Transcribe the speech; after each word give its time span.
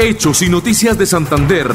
Hechos 0.00 0.46
y 0.46 0.48
Noticias 0.48 0.96
de 0.96 1.06
Santander. 1.06 1.66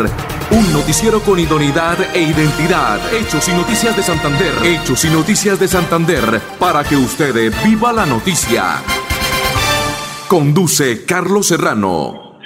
Un 0.56 0.64
noticiero 0.72 1.20
con 1.20 1.40
idoneidad 1.40 1.99
e 2.15 2.23
identidad. 2.23 2.96
Hechos 3.11 3.52
y 3.52 3.52
Noticias 3.52 3.98
de 3.99 4.02
Santander. 4.02 4.55
Hechos 4.63 5.04
y 5.04 5.12
Noticias 5.12 5.60
de 5.60 5.68
Santander. 5.68 6.39
Para 6.55 6.88
que 6.88 6.96
usted 6.96 7.51
viva 7.67 7.91
la 7.91 8.07
noticia. 8.07 8.79
Conduce 10.31 11.04
Carlos 11.04 11.51
Serrano. 11.51 12.39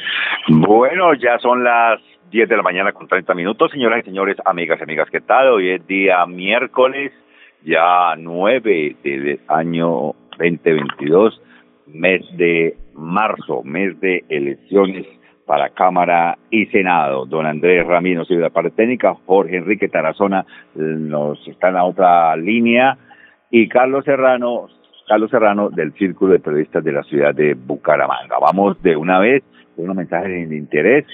Bueno, 0.50 1.14
ya 1.14 1.38
son 1.38 1.64
las 1.64 2.02
10 2.32 2.50
de 2.50 2.58
la 2.58 2.64
mañana 2.64 2.92
con 2.92 3.08
30 3.08 3.36
minutos. 3.36 3.70
Señoras 3.70 4.02
y 4.02 4.10
señores, 4.10 4.38
amigas 4.46 4.80
y 4.80 4.84
amigas, 4.84 5.08
¿qué 5.12 5.22
tal? 5.22 5.62
Hoy 5.62 5.78
es 5.78 5.86
día 5.86 6.26
miércoles, 6.26 7.14
ya 7.62 8.16
9 8.18 8.96
del 9.04 9.42
año 9.48 10.18
2022, 10.42 11.40
mes 11.86 12.26
de 12.36 12.76
marzo, 12.96 13.62
mes 13.64 14.00
de 14.02 14.26
elecciones 14.28 15.06
para 15.48 15.70
Cámara 15.70 16.38
y 16.52 16.68
Senado. 16.68 17.26
Don 17.26 17.46
Andrés 17.46 17.88
Ramírez 17.88 18.20
nos 18.20 18.28
de 18.28 18.36
la 18.36 18.50
parte 18.50 18.72
técnica, 18.72 19.16
Jorge 19.26 19.58
Enrique 19.58 19.88
Tarazona 19.88 20.46
nos 20.76 21.48
está 21.48 21.70
en 21.70 21.74
la 21.76 21.86
otra 21.86 22.36
línea 22.36 22.98
y 23.50 23.68
Carlos 23.70 24.04
Serrano, 24.04 24.68
Carlos 25.08 25.32
Serrano 25.32 25.70
del 25.70 25.94
Círculo 25.94 26.34
de 26.34 26.40
Periodistas 26.40 26.84
de 26.84 26.92
la 26.92 27.04
ciudad 27.04 27.34
de 27.34 27.54
Bucaramanga. 27.54 28.38
Vamos 28.40 28.82
de 28.84 28.98
una 28.98 29.20
vez 29.20 29.42
con 29.76 29.86
unos 29.86 29.96
mensajes 29.96 30.50
de 30.50 30.56
interés. 30.56 31.06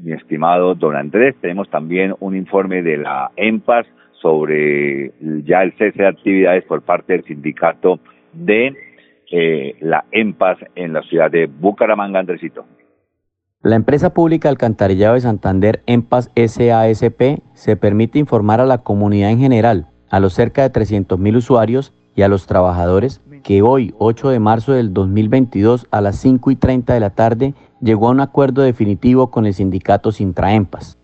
Mi 0.00 0.12
estimado 0.12 0.74
don 0.74 0.96
Andrés, 0.96 1.36
tenemos 1.40 1.68
también 1.68 2.14
un 2.18 2.34
informe 2.34 2.82
de 2.82 2.96
la 2.96 3.30
EMPAS 3.36 3.86
sobre 4.22 5.12
ya 5.44 5.62
el 5.62 5.72
cese 5.74 6.02
de 6.02 6.08
actividades 6.08 6.64
por 6.64 6.80
parte 6.82 7.12
del 7.12 7.24
sindicato 7.24 8.00
de 8.32 8.74
eh, 9.30 9.74
la 9.80 10.06
EMPAS 10.10 10.58
en 10.74 10.94
la 10.94 11.02
ciudad 11.02 11.30
de 11.30 11.46
Bucaramanga, 11.46 12.20
Andresito. 12.20 12.64
La 13.64 13.76
empresa 13.76 14.10
pública 14.10 14.48
Alcantarillado 14.48 15.14
de 15.14 15.20
Santander, 15.20 15.84
EMPAS 15.86 16.32
SASP, 16.34 17.44
se 17.54 17.76
permite 17.76 18.18
informar 18.18 18.60
a 18.60 18.66
la 18.66 18.78
comunidad 18.78 19.30
en 19.30 19.38
general, 19.38 19.86
a 20.10 20.18
los 20.18 20.34
cerca 20.34 20.68
de 20.68 20.72
300.000 20.72 21.36
usuarios 21.36 21.92
y 22.16 22.22
a 22.22 22.28
los 22.28 22.46
trabajadores 22.46 23.20
que 23.44 23.62
hoy, 23.62 23.94
8 23.98 24.30
de 24.30 24.40
marzo 24.40 24.72
del 24.72 24.92
2022, 24.92 25.86
a 25.92 26.00
las 26.00 26.16
5 26.16 26.50
y 26.50 26.56
30 26.56 26.92
de 26.92 26.98
la 26.98 27.10
tarde, 27.10 27.54
llegó 27.80 28.08
a 28.08 28.10
un 28.10 28.18
acuerdo 28.18 28.62
definitivo 28.62 29.30
con 29.30 29.46
el 29.46 29.54
sindicato 29.54 30.10
Sintra 30.10 30.54
EMPAS. 30.54 30.98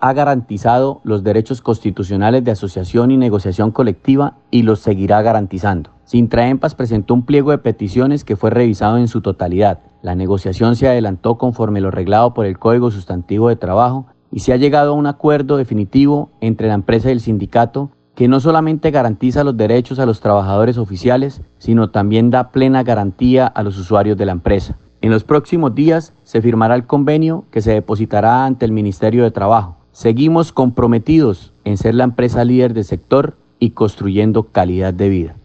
Ha 0.00 0.12
garantizado 0.12 1.00
los 1.04 1.24
derechos 1.24 1.62
constitucionales 1.62 2.44
de 2.44 2.50
asociación 2.50 3.12
y 3.12 3.16
negociación 3.16 3.70
colectiva 3.70 4.36
y 4.50 4.62
los 4.62 4.80
seguirá 4.80 5.22
garantizando. 5.22 5.88
Sintra 6.04 6.48
EMPAS 6.48 6.74
presentó 6.74 7.14
un 7.14 7.24
pliego 7.24 7.50
de 7.50 7.58
peticiones 7.58 8.24
que 8.24 8.36
fue 8.36 8.50
revisado 8.50 8.98
en 8.98 9.08
su 9.08 9.22
totalidad 9.22 9.80
la 10.04 10.14
negociación 10.14 10.76
se 10.76 10.86
adelantó 10.86 11.38
conforme 11.38 11.80
lo 11.80 11.90
reglado 11.90 12.34
por 12.34 12.44
el 12.44 12.58
Código 12.58 12.90
Sustantivo 12.90 13.48
de 13.48 13.56
Trabajo 13.56 14.04
y 14.30 14.40
se 14.40 14.52
ha 14.52 14.58
llegado 14.58 14.90
a 14.90 14.94
un 14.94 15.06
acuerdo 15.06 15.56
definitivo 15.56 16.30
entre 16.42 16.68
la 16.68 16.74
empresa 16.74 17.08
y 17.08 17.12
el 17.12 17.20
sindicato 17.20 17.90
que 18.14 18.28
no 18.28 18.38
solamente 18.38 18.90
garantiza 18.90 19.44
los 19.44 19.56
derechos 19.56 19.98
a 19.98 20.04
los 20.04 20.20
trabajadores 20.20 20.76
oficiales, 20.76 21.40
sino 21.56 21.88
también 21.88 22.28
da 22.28 22.50
plena 22.50 22.82
garantía 22.82 23.46
a 23.46 23.62
los 23.62 23.78
usuarios 23.78 24.18
de 24.18 24.26
la 24.26 24.32
empresa. 24.32 24.76
En 25.00 25.10
los 25.10 25.24
próximos 25.24 25.74
días 25.74 26.12
se 26.22 26.42
firmará 26.42 26.74
el 26.74 26.84
convenio 26.84 27.46
que 27.50 27.62
se 27.62 27.72
depositará 27.72 28.44
ante 28.44 28.66
el 28.66 28.72
Ministerio 28.72 29.24
de 29.24 29.30
Trabajo. 29.30 29.78
Seguimos 29.92 30.52
comprometidos 30.52 31.54
en 31.64 31.78
ser 31.78 31.94
la 31.94 32.04
empresa 32.04 32.44
líder 32.44 32.74
del 32.74 32.84
sector 32.84 33.38
y 33.58 33.70
construyendo 33.70 34.48
calidad 34.52 34.92
de 34.92 35.08
vida. 35.08 35.36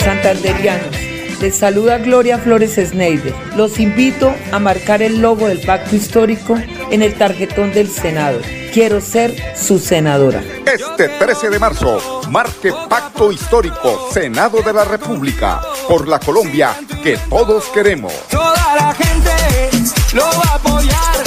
Santanderianos, 0.00 0.96
les 1.40 1.56
saluda 1.56 1.98
Gloria 1.98 2.38
Flores 2.38 2.74
Sneider. 2.74 3.34
Los 3.56 3.78
invito 3.78 4.34
a 4.52 4.58
marcar 4.58 5.02
el 5.02 5.20
logo 5.20 5.46
del 5.46 5.60
pacto 5.60 5.96
histórico 5.96 6.56
en 6.90 7.02
el 7.02 7.14
tarjetón 7.14 7.72
del 7.72 7.88
Senado. 7.88 8.40
Quiero 8.72 9.00
ser 9.00 9.34
su 9.56 9.78
senadora. 9.78 10.42
Este 10.66 11.08
13 11.08 11.50
de 11.50 11.58
marzo, 11.58 12.22
marque 12.30 12.72
Pacto 12.88 13.32
Histórico, 13.32 14.08
Senado 14.12 14.62
de 14.62 14.72
la 14.72 14.84
República, 14.84 15.60
por 15.88 16.06
la 16.06 16.20
Colombia 16.20 16.76
que 17.02 17.16
todos 17.28 17.64
queremos. 17.66 18.12
Toda 18.30 18.74
la 18.76 18.94
gente 18.94 19.70
lo 20.12 20.24
va 20.24 20.52
a 20.52 20.54
apoyar, 20.54 21.24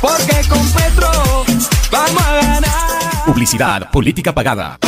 porque 0.00 0.48
con 0.48 0.64
Petro 0.72 1.10
vamos 1.90 2.22
a 2.22 2.34
ganar. 2.34 3.24
Publicidad, 3.26 3.90
política 3.90 4.32
pagada. 4.32 4.78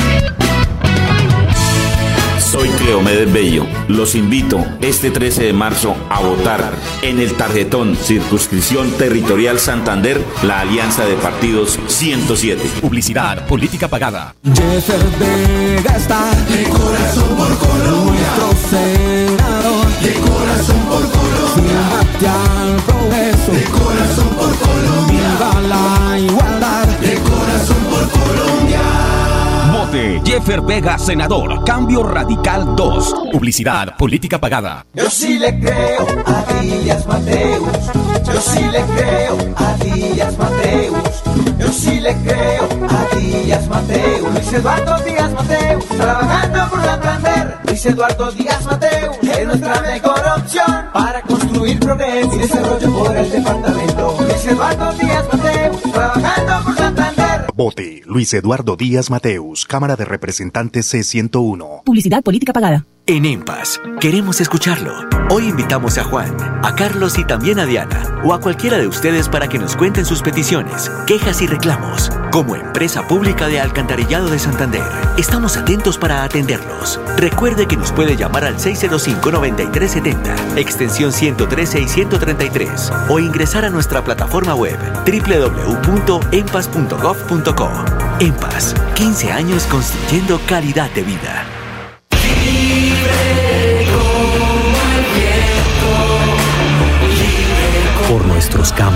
Soy 2.52 2.68
Cleomedes 2.68 3.32
Bello. 3.32 3.64
Los 3.88 4.14
invito 4.14 4.62
este 4.82 5.10
13 5.10 5.44
de 5.44 5.52
marzo 5.54 5.96
a 6.10 6.20
votar 6.20 6.74
en 7.00 7.18
el 7.18 7.32
tarjetón 7.32 7.96
Circunscripción 7.96 8.90
Territorial 8.90 9.58
Santander, 9.58 10.22
la 10.42 10.60
Alianza 10.60 11.06
de 11.06 11.14
Partidos 11.14 11.78
107. 11.86 12.62
Publicidad, 12.82 13.46
política 13.46 13.88
pagada. 13.88 14.34
Jeffer 14.44 15.00
Vega 15.18 15.96
está 15.96 16.30
de 16.50 16.64
corazón 16.64 17.36
por 17.38 17.56
Colombia. 17.56 18.20
Nuestro 18.36 18.68
senador 18.68 19.86
de 20.02 20.12
corazón 20.12 20.80
por 20.90 21.10
Colombia. 21.10 21.32
Jeffer 30.32 30.62
Vega, 30.62 30.96
senador. 30.96 31.62
Cambio 31.62 32.02
Radical 32.02 32.74
2. 32.74 33.14
Publicidad, 33.32 33.94
política 33.98 34.40
pagada. 34.40 34.86
Yo 34.94 35.10
sí 35.10 35.38
le 35.38 35.60
creo 35.60 36.06
a 36.24 36.62
Díaz 36.62 37.06
Mateus. 37.06 37.68
Yo 38.24 38.40
sí 38.40 38.62
le 38.62 38.80
creo 38.80 39.36
a 39.56 39.74
Díaz 39.84 40.38
Mateus. 40.38 41.22
Yo 41.58 41.68
sí 41.70 42.00
le 42.00 42.16
creo 42.22 42.66
a 42.88 43.14
Díaz 43.14 43.68
Mateus. 43.68 44.32
Luis 44.32 44.52
Eduardo 44.54 45.04
Díaz 45.04 45.32
Mateus. 45.32 45.84
Trabajando 45.88 46.70
por 46.70 46.82
Santander. 46.82 47.58
Luis 47.66 47.84
Eduardo 47.84 48.32
Díaz 48.32 48.64
Mateus. 48.64 49.16
Es 49.20 49.46
nuestra 49.46 49.80
mejor 49.82 50.22
opción 50.38 50.86
para 50.94 51.20
construir 51.20 51.78
progreso 51.78 52.34
y 52.34 52.38
desarrollo 52.38 52.90
por 52.90 53.14
el 53.14 53.30
departamento. 53.30 54.16
Luis 54.18 54.46
Eduardo 54.46 54.92
Díaz 54.94 55.24
Mateus. 55.30 55.41
Vote 57.54 58.02
Luis 58.06 58.32
Eduardo 58.34 58.76
Díaz 58.76 59.10
Mateus, 59.10 59.66
Cámara 59.66 59.96
de 59.96 60.04
Representantes 60.04 60.92
C101. 60.92 61.84
Publicidad 61.84 62.22
política 62.22 62.52
pagada. 62.52 62.86
En 63.06 63.24
EMPAS, 63.24 63.80
queremos 63.98 64.40
escucharlo. 64.40 64.92
Hoy 65.28 65.48
invitamos 65.48 65.98
a 65.98 66.04
Juan, 66.04 66.36
a 66.62 66.72
Carlos 66.76 67.18
y 67.18 67.24
también 67.24 67.58
a 67.58 67.66
Diana, 67.66 68.20
o 68.22 68.32
a 68.32 68.40
cualquiera 68.40 68.78
de 68.78 68.86
ustedes 68.86 69.28
para 69.28 69.48
que 69.48 69.58
nos 69.58 69.74
cuenten 69.74 70.04
sus 70.04 70.22
peticiones, 70.22 70.88
quejas 71.04 71.42
y 71.42 71.48
reclamos. 71.48 72.12
Como 72.30 72.54
empresa 72.54 73.08
pública 73.08 73.48
de 73.48 73.58
Alcantarillado 73.58 74.30
de 74.30 74.38
Santander, 74.38 74.86
estamos 75.18 75.56
atentos 75.56 75.98
para 75.98 76.22
atenderlos. 76.22 77.00
Recuerde 77.16 77.66
que 77.66 77.76
nos 77.76 77.90
puede 77.90 78.16
llamar 78.16 78.44
al 78.44 78.58
605-9370, 78.58 80.56
extensión 80.56 81.12
113 81.12 81.80
y 81.80 81.88
133, 81.88 82.92
o 83.08 83.18
ingresar 83.18 83.64
a 83.64 83.70
nuestra 83.70 84.04
plataforma 84.04 84.54
web 84.54 84.78
www.empas.gov.co. 85.04 87.70
EMPAS, 88.20 88.76
15 88.94 89.32
años 89.32 89.64
construyendo 89.64 90.40
calidad 90.46 90.88
de 90.92 91.02
vida. 91.02 91.61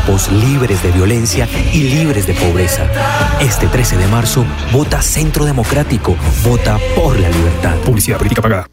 Campos 0.07 0.31
libres 0.31 0.83
de 0.83 0.93
violencia 0.93 1.47
y 1.75 1.83
libres 1.91 2.27
de 2.27 2.35
pobreza. 2.35 2.85
Este 3.41 3.67
13 3.67 3.99
de 3.99 4.07
marzo, 4.07 4.45
vota 4.73 5.03
Centro 5.03 5.45
Democrático, 5.45 6.15
vota 6.47 6.79
por 6.95 7.19
la 7.19 7.29
libertad. 7.29 7.75
Publicidad 7.85 8.19
política 8.19 8.43
pagada. 8.43 8.67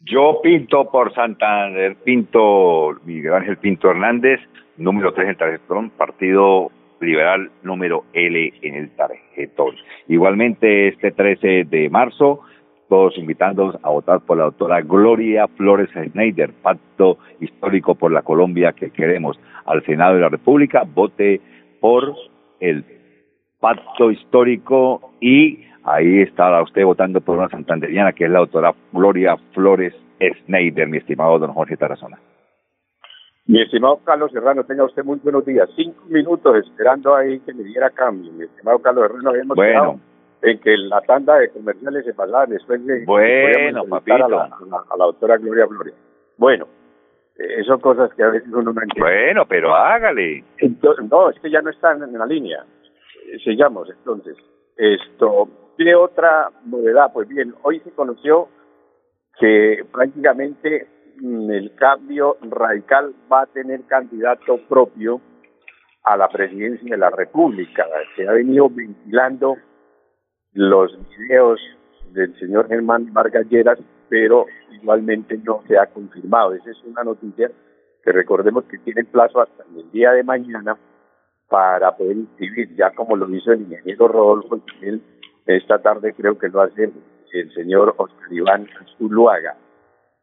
Yo 0.00 0.40
pinto 0.42 0.90
por 0.90 1.14
Santander, 1.14 1.96
pinto 2.02 2.96
Miguel 3.04 3.34
Ángel 3.34 3.58
Pinto 3.58 3.90
Hernández, 3.90 4.40
número 4.78 5.12
3 5.12 5.24
en 5.24 5.30
el 5.30 5.36
tarjetón, 5.36 5.90
Partido 5.90 6.70
Liberal 7.00 7.50
número 7.62 8.04
L 8.12 8.52
en 8.62 8.74
el 8.74 8.90
tarjetón. 8.90 9.76
Igualmente 10.08 10.88
este 10.88 11.12
13 11.12 11.64
de 11.64 11.88
marzo, 11.88 12.40
todos 12.88 13.16
invitándonos 13.16 13.76
a 13.82 13.90
votar 13.90 14.20
por 14.20 14.36
la 14.36 14.44
doctora 14.44 14.80
Gloria 14.80 15.46
Flores 15.46 15.88
Schneider, 15.90 16.52
Pacto 16.52 17.18
Histórico 17.40 17.94
por 17.94 18.10
la 18.10 18.22
Colombia 18.22 18.72
que 18.72 18.90
queremos. 18.90 19.38
Al 19.70 19.84
Senado 19.84 20.14
de 20.14 20.20
la 20.20 20.28
República, 20.28 20.82
vote 20.84 21.40
por 21.80 22.14
el 22.58 22.84
Pacto 23.60 24.10
Histórico 24.10 25.12
y 25.20 25.64
ahí 25.84 26.22
está 26.22 26.60
usted 26.62 26.84
votando 26.84 27.20
por 27.20 27.38
una 27.38 27.48
santanderiana 27.48 28.12
que 28.12 28.24
es 28.24 28.30
la 28.30 28.40
doctora 28.40 28.74
Gloria 28.92 29.36
Flores 29.52 29.94
Schneider, 30.20 30.88
mi 30.88 30.98
estimado 30.98 31.38
don 31.38 31.52
Jorge 31.52 31.76
Tarazona. 31.76 32.18
Mi 33.46 33.62
estimado 33.62 33.98
Carlos 34.04 34.30
Serrano, 34.32 34.64
tenga 34.64 34.84
usted 34.84 35.04
muy 35.04 35.18
buenos 35.18 35.44
días. 35.44 35.68
Cinco 35.76 36.04
minutos 36.08 36.56
esperando 36.56 37.14
ahí 37.14 37.40
que 37.40 37.54
me 37.54 37.64
diera 37.64 37.90
cambio. 37.90 38.30
Mi 38.32 38.44
estimado 38.44 38.78
Carlos 38.80 39.08
Serrano, 39.08 39.34
hemos 39.34 39.56
bueno 39.56 40.00
en 40.42 40.58
que 40.58 40.76
la 40.76 41.00
tanda 41.02 41.36
de 41.36 41.50
comerciales 41.50 42.04
se 42.04 42.14
pasaba 42.14 42.46
después 42.46 42.84
de 42.86 43.04
bueno, 43.04 43.84
papito. 43.84 44.24
A, 44.24 44.28
la, 44.28 44.44
a, 44.44 44.96
la, 44.96 45.04
doctora 45.04 45.36
Gloria 45.36 45.66
Gloria. 45.66 45.94
Bueno, 46.36 46.66
Eh, 47.40 47.64
son 47.64 47.80
cosas 47.80 48.12
que 48.14 48.22
a 48.22 48.28
veces 48.28 48.48
uno 48.52 48.72
no 48.72 48.82
entiende. 48.82 49.00
Bueno, 49.00 49.46
pero 49.48 49.74
hágale. 49.74 50.44
no, 51.10 51.30
es 51.30 51.40
que 51.40 51.50
ya 51.50 51.62
no 51.62 51.70
están 51.70 52.02
en 52.02 52.18
la 52.18 52.26
línea. 52.26 52.66
Eh, 53.26 53.38
sigamos, 53.42 53.88
entonces. 53.88 54.36
Esto, 54.76 55.48
¿qué 55.78 55.94
otra 55.94 56.50
novedad? 56.66 57.10
Pues 57.14 57.28
bien, 57.28 57.54
hoy 57.62 57.80
se 57.80 57.92
conoció 57.92 58.48
que 59.38 59.86
prácticamente 59.90 60.86
mm, 61.20 61.50
el 61.50 61.74
cambio 61.76 62.36
radical 62.42 63.14
va 63.32 63.42
a 63.42 63.46
tener 63.46 63.84
candidato 63.86 64.58
propio 64.68 65.22
a 66.04 66.18
la 66.18 66.28
presidencia 66.28 66.90
de 66.90 66.98
la 66.98 67.08
República. 67.08 67.86
Se 68.16 68.28
ha 68.28 68.32
venido 68.32 68.68
ventilando 68.68 69.56
los 70.52 70.92
videos 71.18 71.58
del 72.12 72.38
señor 72.38 72.68
Germán 72.68 73.14
Vargas 73.14 73.46
Lleras, 73.48 73.78
pero 74.10 74.46
igualmente 74.72 75.38
no 75.38 75.62
se 75.66 75.78
ha 75.78 75.86
confirmado. 75.86 76.52
Esa 76.52 76.70
es 76.70 76.84
una 76.84 77.04
noticia 77.04 77.50
que 78.02 78.12
recordemos 78.12 78.64
que 78.64 78.78
tiene 78.78 79.04
plazo 79.04 79.40
hasta 79.40 79.64
el 79.74 79.90
día 79.92 80.12
de 80.12 80.24
mañana 80.24 80.76
para 81.48 81.96
poder 81.96 82.16
inscribir, 82.16 82.74
ya 82.76 82.90
como 82.90 83.16
lo 83.16 83.32
hizo 83.34 83.52
el 83.52 83.62
ingeniero 83.62 84.08
Rodolfo, 84.08 84.60
él 84.82 85.00
esta 85.46 85.80
tarde 85.80 86.14
creo 86.14 86.38
que 86.38 86.48
lo 86.48 86.60
hace 86.60 86.92
el 87.32 87.52
señor 87.54 87.94
Oscar 87.96 88.32
Iván 88.32 88.68
Zuluaga. 88.98 89.56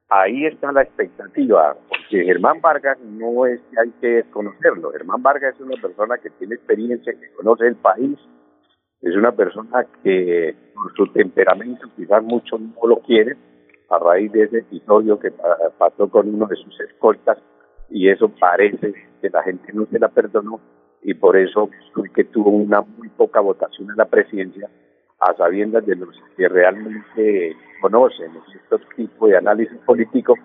Ahí 0.10 0.46
está 0.46 0.72
la 0.72 0.84
expectativa, 0.84 1.76
porque 1.90 2.24
Germán 2.24 2.62
Vargas 2.62 2.98
no 3.02 3.46
es 3.46 3.60
que 3.70 3.80
hay 3.80 3.92
que 4.00 4.08
desconocerlo. 4.08 4.92
Germán 4.92 5.22
Vargas 5.22 5.56
es 5.56 5.62
una 5.62 5.82
persona 5.82 6.18
que 6.18 6.30
tiene 6.32 6.56
experiencia, 6.56 7.14
que 7.14 7.32
conoce 7.34 7.68
el 7.68 7.76
país, 7.76 8.18
es 9.02 9.16
una 9.16 9.34
persona 9.34 9.86
que 10.04 10.56
por 10.74 10.94
su 10.96 11.08
temperamento 11.12 11.88
quizás 11.98 12.24
mucho 12.24 12.58
no 12.58 12.88
lo 12.88 12.98
quiere, 13.02 13.36
a 13.90 14.00
raíz 14.00 14.32
de 14.32 14.44
ese 14.44 14.60
episodio 14.60 15.20
que 15.20 15.32
pasó 15.78 16.10
con 16.10 16.34
uno 16.34 16.46
de 16.48 16.56
sus 16.56 16.80
escoltas, 16.82 17.38
y 17.90 18.10
eso 18.10 18.30
parece 18.30 18.94
que 19.22 19.30
la 19.30 19.44
gente 19.44 19.72
no 19.74 19.86
se 19.86 20.00
la 20.00 20.10
perdonó, 20.10 20.60
y 21.02 21.14
por 21.14 21.38
eso 21.38 21.70
fue 21.94 22.10
que 22.12 22.26
tuvo 22.26 22.50
una 22.50 22.82
muy 22.82 23.10
poca 23.10 23.40
votación 23.40 23.90
en 23.90 23.98
la 23.98 24.06
presidencia, 24.06 24.70
a 25.20 25.34
sabiendas 25.36 25.86
de 25.86 25.96
los 25.96 26.16
que 26.36 26.48
realmente 26.48 27.56
conocen 27.82 28.32
este 28.54 28.78
tipo 28.96 29.28
de 29.28 29.38
análisis 29.38 29.78
político, 29.80 30.36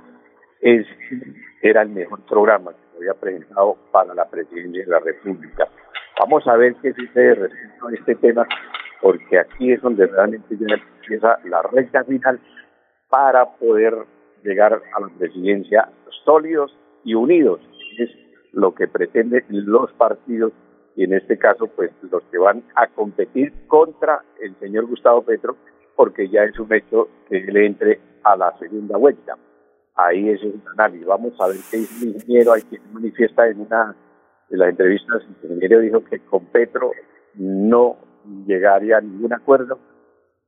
es, 0.60 0.86
era 1.60 1.82
el 1.82 1.90
mejor 1.90 2.20
programa 2.26 2.72
que 2.72 2.78
se 2.92 2.96
había 2.98 3.14
presentado 3.14 3.76
para 3.90 4.14
la 4.14 4.24
presidencia 4.30 4.84
de 4.84 4.90
la 4.90 5.00
República. 5.00 5.68
Vamos 6.20 6.46
a 6.46 6.56
ver 6.56 6.76
qué 6.80 6.92
sucede 6.92 7.34
respecto 7.34 7.88
a 7.88 7.92
este 7.92 8.14
tema, 8.14 8.46
porque 9.00 9.38
aquí 9.40 9.72
es 9.72 9.82
donde 9.82 10.06
realmente 10.06 10.56
ya 10.56 10.66
empieza 10.74 11.38
la 11.44 11.62
recta 11.62 12.04
final 12.04 12.40
para 13.12 13.44
poder 13.58 13.94
llegar 14.42 14.72
a 14.72 15.00
la 15.00 15.08
presidencia 15.18 15.86
sólidos 16.24 16.74
y 17.04 17.12
unidos. 17.12 17.60
Es 17.98 18.08
lo 18.52 18.74
que 18.74 18.88
pretenden 18.88 19.44
los 19.50 19.92
partidos 19.92 20.52
y 20.96 21.04
en 21.04 21.12
este 21.12 21.36
caso 21.36 21.66
pues 21.66 21.90
los 22.10 22.22
que 22.30 22.38
van 22.38 22.64
a 22.74 22.86
competir 22.86 23.52
contra 23.66 24.24
el 24.40 24.58
señor 24.60 24.86
Gustavo 24.86 25.20
Petro 25.20 25.56
porque 25.94 26.30
ya 26.30 26.44
es 26.44 26.58
un 26.58 26.72
hecho 26.72 27.08
que 27.28 27.36
él 27.36 27.56
entre 27.58 28.00
a 28.24 28.34
la 28.34 28.56
segunda 28.58 28.96
vuelta. 28.96 29.36
Ahí 29.94 30.30
es 30.30 30.42
un 30.42 30.62
análisis. 30.72 31.06
Vamos 31.06 31.38
a 31.38 31.48
ver 31.48 31.56
qué 31.70 31.76
dice 31.76 32.06
el 32.06 32.14
ingeniero, 32.14 32.54
hay 32.54 32.62
quien 32.62 32.80
manifiesta 32.94 33.46
en 33.46 33.60
una 33.60 33.94
de 34.48 34.56
las 34.56 34.70
entrevistas, 34.70 35.22
el 35.42 35.52
ingeniero 35.52 35.80
dijo 35.80 36.04
que 36.04 36.18
con 36.20 36.46
Petro 36.46 36.92
no 37.34 37.98
llegaría 38.46 38.98
a 38.98 39.00
ningún 39.02 39.34
acuerdo, 39.34 39.78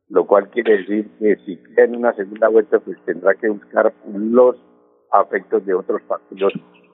lo 0.09 0.27
cual 0.27 0.51
quiere 0.51 0.79
decir 0.79 1.11
que 1.19 1.37
si 1.45 1.57
queda 1.57 1.85
en 1.85 1.97
una 1.97 2.13
segunda 2.15 2.49
vuelta 2.49 2.79
pues 2.79 2.99
tendrá 3.05 3.35
que 3.35 3.49
buscar 3.49 3.93
los 4.15 4.57
afectos 5.11 5.65
de 5.65 5.75
otros 5.75 6.03
partidos 6.03 6.53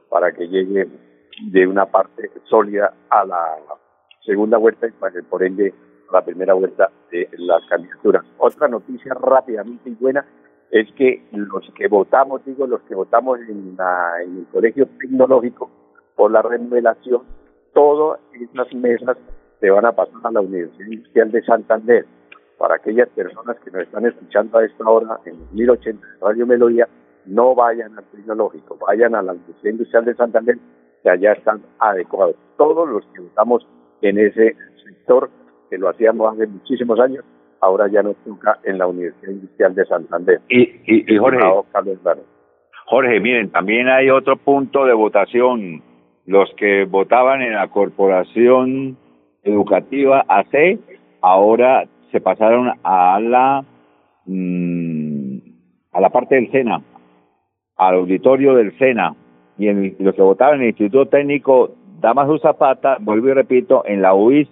para 0.09 0.33
que 0.33 0.49
llegue 0.49 0.89
de 1.51 1.67
una 1.67 1.87
parte 1.87 2.31
sólida 2.45 2.93
a 3.09 3.25
la 3.25 3.57
segunda 4.25 4.59
vuelta 4.59 4.87
y 4.87 4.91
pues, 4.93 5.15
por 5.29 5.43
ende 5.43 5.73
a 6.11 6.15
la 6.15 6.25
primera 6.25 6.55
vuelta 6.55 6.91
de 7.11 7.29
las 7.39 7.65
candidaturas. 7.67 8.25
Otra 8.39 8.69
noticia 8.69 9.15
rápidamente 9.15 9.91
y 9.91 9.95
buena 9.95 10.25
es 10.71 10.91
que 10.93 11.27
los 11.33 11.69
que 11.75 11.89
votamos, 11.89 12.45
digo, 12.45 12.67
los 12.67 12.83
que 12.83 12.95
votamos 12.95 13.41
en, 13.41 13.77
en 14.23 14.39
el 14.39 14.47
colegio 14.53 14.87
tecnológico 14.99 15.71
por 16.15 16.31
la 16.31 16.43
remodelación, 16.43 17.23
todas 17.73 18.21
esas 18.33 18.73
mesas 18.75 19.17
se 19.61 19.71
van 19.71 19.85
a 19.85 19.93
pasar 19.93 20.21
a 20.23 20.31
la 20.31 20.41
Universidad 20.41 20.87
Industrial 20.87 21.33
de 21.33 21.43
Santander. 21.43 22.07
Para 22.61 22.75
aquellas 22.75 23.09
personas 23.09 23.57
que 23.65 23.71
nos 23.71 23.85
están 23.85 24.05
escuchando 24.05 24.59
a 24.59 24.67
esta 24.67 24.85
hora 24.87 25.19
en 25.25 25.35
1080 25.53 26.07
Radio 26.21 26.47
Melodía, 26.47 26.87
no 27.25 27.55
vayan 27.55 27.97
al 27.97 28.05
tecnológico, 28.05 28.77
vayan 28.87 29.15
a 29.15 29.23
la 29.23 29.33
Universidad 29.33 29.73
Industrial 29.73 30.05
de 30.05 30.15
Santander 30.15 30.59
que 31.03 31.09
allá 31.09 31.33
están 31.33 31.63
adecuados. 31.79 32.37
Todos 32.59 32.87
los 32.87 33.03
que 33.15 33.25
estamos 33.25 33.67
en 34.03 34.19
ese 34.19 34.57
sector, 34.85 35.31
que 35.71 35.79
lo 35.79 35.89
hacíamos 35.89 36.35
hace 36.35 36.47
muchísimos 36.49 37.01
años, 37.01 37.25
ahora 37.61 37.89
ya 37.89 38.03
nos 38.03 38.17
toca 38.27 38.59
en 38.65 38.77
la 38.77 38.87
Universidad 38.89 39.33
Industrial 39.33 39.75
de 39.75 39.87
Santander. 39.87 40.41
Y, 40.51 41.15
y, 41.15 41.17
Jorge, 41.17 41.41
Jorge, 42.85 43.21
miren, 43.21 43.51
también 43.53 43.89
hay 43.89 44.11
otro 44.11 44.37
punto 44.37 44.85
de 44.85 44.93
votación. 44.93 45.83
Los 46.27 46.53
que 46.59 46.85
votaban 46.85 47.41
en 47.41 47.55
la 47.55 47.69
Corporación 47.69 48.99
Educativa 49.45 50.27
AC, 50.29 50.79
ahora 51.23 51.89
se 52.13 52.21
pasaron 52.21 52.73
a 52.83 53.21
la 53.21 53.65
mm, 54.27 55.39
a 55.93 56.01
la 56.01 56.11
parte 56.11 56.37
del 56.37 56.51
SENA, 56.51 56.83
al 57.77 57.95
auditorio 57.95 58.55
del 58.55 58.77
SENA, 58.79 59.15
y 59.59 59.69
en 59.69 59.97
los 59.99 60.15
que 60.15 60.23
votaban 60.23 60.57
en 60.57 60.63
el 60.63 60.69
Instituto 60.69 61.07
Técnico 61.07 61.73
Damaso 62.01 62.39
Zapata, 62.39 62.97
vuelvo 63.01 63.29
y 63.29 63.33
repito, 63.35 63.83
en 63.87 64.01
la 64.01 64.15
UIS 64.15 64.49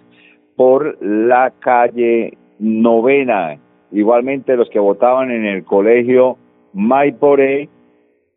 por 0.55 0.97
la 1.01 1.53
calle 1.59 2.37
novena. 2.59 3.57
Igualmente 3.91 4.55
los 4.55 4.69
que 4.69 4.79
votaban 4.79 5.31
en 5.31 5.45
el 5.45 5.63
colegio 5.63 6.37
Maiporé, 6.73 7.69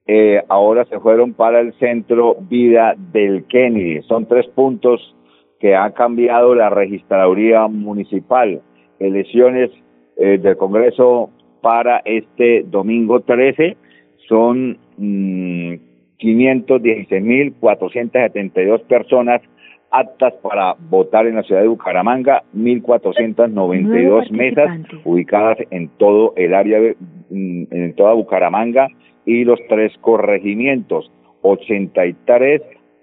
eh, 0.07 0.43
ahora 0.49 0.85
se 0.87 0.99
fueron 0.99 1.35
para 1.35 1.61
el 1.61 1.75
centro 1.75 2.37
Vida 2.41 2.95
del 2.97 3.45
Kennedy. 3.45 4.03
Son 4.03 4.27
tres 4.27 4.47
puntos 4.49 5.15
que 5.61 5.77
ha 5.77 5.91
cambiado 5.93 6.55
la 6.55 6.71
registraduría 6.71 7.69
municipal. 7.69 8.63
Elecciones 9.03 9.71
eh, 10.17 10.39
del 10.39 10.57
Congreso 10.57 11.31
para 11.61 12.01
este 12.05 12.65
domingo 12.65 13.21
13 13.21 13.77
son 14.29 14.79
mm, 14.97 15.75
516.472 16.19 18.83
personas 18.83 19.41
aptas 19.91 20.35
para 20.43 20.75
votar 20.89 21.27
en 21.27 21.37
la 21.37 21.43
ciudad 21.43 21.61
de 21.61 21.69
Bucaramanga, 21.69 22.43
1.492 22.57 24.31
mesas 24.31 24.81
ubicadas 25.05 25.59
en 25.71 25.89
todo 25.99 26.33
el 26.37 26.55
área, 26.55 26.81
de, 26.81 26.97
mm, 27.31 27.65
en 27.71 27.95
toda 27.95 28.15
Bucaramanga 28.15 28.89
y 29.27 29.45
los 29.45 29.61
tres 29.69 29.93
corregimientos, 30.01 31.13
83 31.43 32.63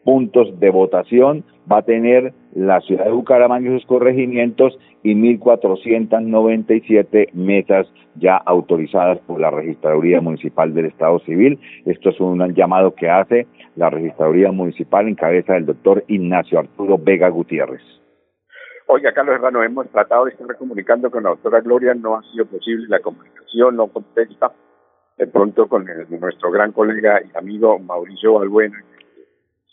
puntos 0.10 0.60
de 0.60 0.72
votación 0.72 1.44
va 1.72 1.78
a 1.78 1.84
tener 1.84 2.34
la 2.56 2.82
ciudad 2.82 3.06
de 3.06 3.12
Bucaramanga 3.12 3.70
y 3.70 3.78
sus 3.78 3.86
corregimientos 3.86 4.76
y 5.04 5.14
1.497 5.14 7.32
mesas 7.34 7.86
ya 8.16 8.38
autorizadas 8.38 9.20
por 9.28 9.40
la 9.40 9.52
Registraduría 9.52 10.20
Municipal 10.20 10.74
del 10.74 10.88
Estado 10.88 11.20
Civil. 11.20 11.60
Esto 11.86 12.10
es 12.10 12.20
un 12.20 12.40
llamado 12.56 12.96
que 12.96 13.08
hace 13.08 13.46
la 13.76 13.92
Registraduría 13.92 14.52
Municipal 14.52 15.08
en 15.08 15.14
cabeza 15.14 15.54
del 15.54 15.68
doctor 15.68 16.04
Ignacio 16.08 16.58
Arturo 16.58 16.98
Vega 16.98 17.30
Gutiérrez. 17.30 17.84
Oiga, 18.88 19.14
Carlos 19.14 19.36
Hermano, 19.36 19.62
hemos 19.62 19.88
tratado 19.90 20.26
de 20.26 20.32
estar 20.32 20.58
comunicando 20.58 21.12
con 21.12 21.22
la 21.22 21.30
doctora 21.30 21.62
Gloria, 21.62 21.94
no 21.94 22.16
ha 22.16 22.24
sido 22.32 22.48
posible 22.48 22.88
la 22.90 23.00
comunicación, 23.00 23.76
no 23.76 23.90
contesta. 23.90 24.52
De 25.20 25.28
pronto 25.28 25.68
con 25.68 25.86
nuestro 25.86 26.50
gran 26.50 26.72
colega 26.72 27.22
y 27.22 27.30
amigo 27.38 27.78
Mauricio 27.78 28.40
Balbuena, 28.40 28.84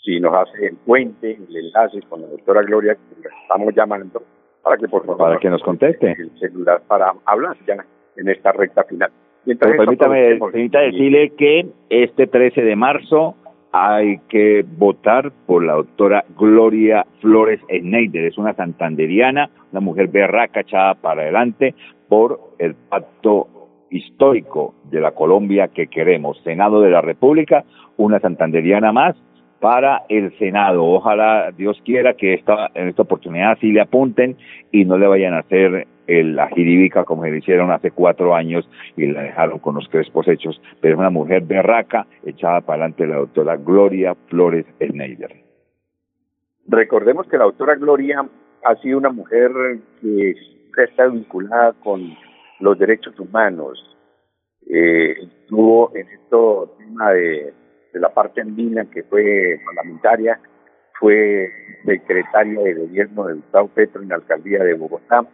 si 0.06 0.20
nos 0.20 0.32
hace 0.34 0.68
el 0.68 0.76
puente, 0.76 1.32
el 1.32 1.56
enlace 1.56 2.00
con 2.08 2.22
la 2.22 2.28
doctora 2.28 2.62
Gloria, 2.62 2.94
que 2.94 3.28
estamos 3.42 3.75
llamando, 3.75 4.22
para 4.62 4.76
que 4.76 4.86
por 4.86 5.04
favor... 5.04 5.18
Para 5.18 5.38
que 5.38 5.50
nos 5.50 5.62
conteste. 5.62 6.12
El 6.12 6.30
celular 6.38 6.80
para 6.86 7.12
hablar 7.26 7.56
ya 7.66 7.84
en 8.16 8.28
esta 8.28 8.52
recta 8.52 8.84
final. 8.84 9.10
permítame, 9.44 10.38
permítame 10.38 10.86
decirle 10.92 11.32
que 11.36 11.66
este 11.90 12.28
13 12.28 12.62
de 12.62 12.76
marzo 12.76 13.34
hay 13.72 14.18
que 14.28 14.64
votar 14.78 15.32
por 15.44 15.64
la 15.64 15.75
doctora 15.75 16.25
Gloria 16.38 17.04
Flores 17.20 17.60
Schneider. 17.68 18.26
Es 18.26 18.38
una 18.38 18.54
santanderiana, 18.54 19.50
una 19.72 19.80
mujer 19.80 20.06
berraca 20.06 20.60
echada 20.60 20.94
para 20.94 21.22
adelante 21.22 21.75
por 22.08 22.38
el 22.58 22.75
pacto 22.75 23.48
histórico 23.90 24.76
de 24.84 25.00
la 25.00 25.10
Colombia 25.10 25.68
que 25.68 25.88
queremos. 25.88 26.40
Senado 26.44 26.80
de 26.80 26.90
la 26.90 27.00
República, 27.00 27.64
una 27.96 28.20
santanderiana 28.20 28.92
más 28.92 29.16
para 29.66 30.04
el 30.08 30.32
Senado. 30.38 30.85
Ojalá 30.85 31.50
Dios 31.50 31.76
quiera 31.85 32.14
que 32.14 32.35
esta, 32.35 32.70
en 32.75 32.87
esta 32.87 33.02
oportunidad 33.02 33.58
sí 33.61 33.73
le 33.73 33.80
apunten 33.80 34.37
y 34.70 34.85
no 34.85 34.96
le 34.96 35.08
vayan 35.08 35.35
a 35.35 35.40
hacer 35.40 35.88
la 36.06 36.46
jiribica 36.50 37.02
como 37.02 37.25
se 37.25 37.32
le 37.32 37.38
hicieron 37.38 37.73
hace 37.73 37.90
cuatro 37.90 38.37
años 38.37 38.64
y 38.96 39.08
la 39.08 39.23
dejaron 39.23 39.58
con 39.58 39.75
los 39.75 39.88
crespos 39.88 40.28
hechos. 40.28 40.62
Pero 40.80 40.94
es 40.94 41.00
una 41.00 41.11
mujer 41.11 41.42
berraca 41.42 42.06
echada 42.25 42.61
para 42.61 42.85
adelante 42.85 43.08
la 43.08 43.16
doctora 43.16 43.56
Gloria 43.56 44.14
Flores 44.28 44.66
Schneider. 44.80 45.35
Recordemos 46.68 47.26
que 47.26 47.37
la 47.37 47.46
doctora 47.46 47.75
Gloria 47.75 48.25
ha 48.62 48.76
sido 48.76 48.99
una 48.99 49.11
mujer 49.11 49.50
que 50.00 50.37
está 50.85 51.08
vinculada 51.08 51.73
con 51.82 52.16
los 52.61 52.78
derechos 52.78 53.18
humanos. 53.18 53.85
Eh, 54.70 55.16
estuvo 55.42 55.90
en 55.96 56.06
esto 56.06 56.76
tema 56.78 57.11
de 57.11 57.52
de 57.96 58.00
la 58.00 58.10
parte 58.10 58.42
andina 58.42 58.84
que 58.84 59.02
fue 59.04 59.58
parlamentaria, 59.64 60.38
fue 61.00 61.50
secretaria 61.86 62.60
de 62.60 62.74
gobierno 62.74 63.26
de 63.26 63.34
Gustavo 63.34 63.68
Petro 63.68 64.02
en 64.02 64.10
la 64.10 64.16
alcaldía 64.16 64.62
de 64.62 64.74
Bogotá. 64.74 65.24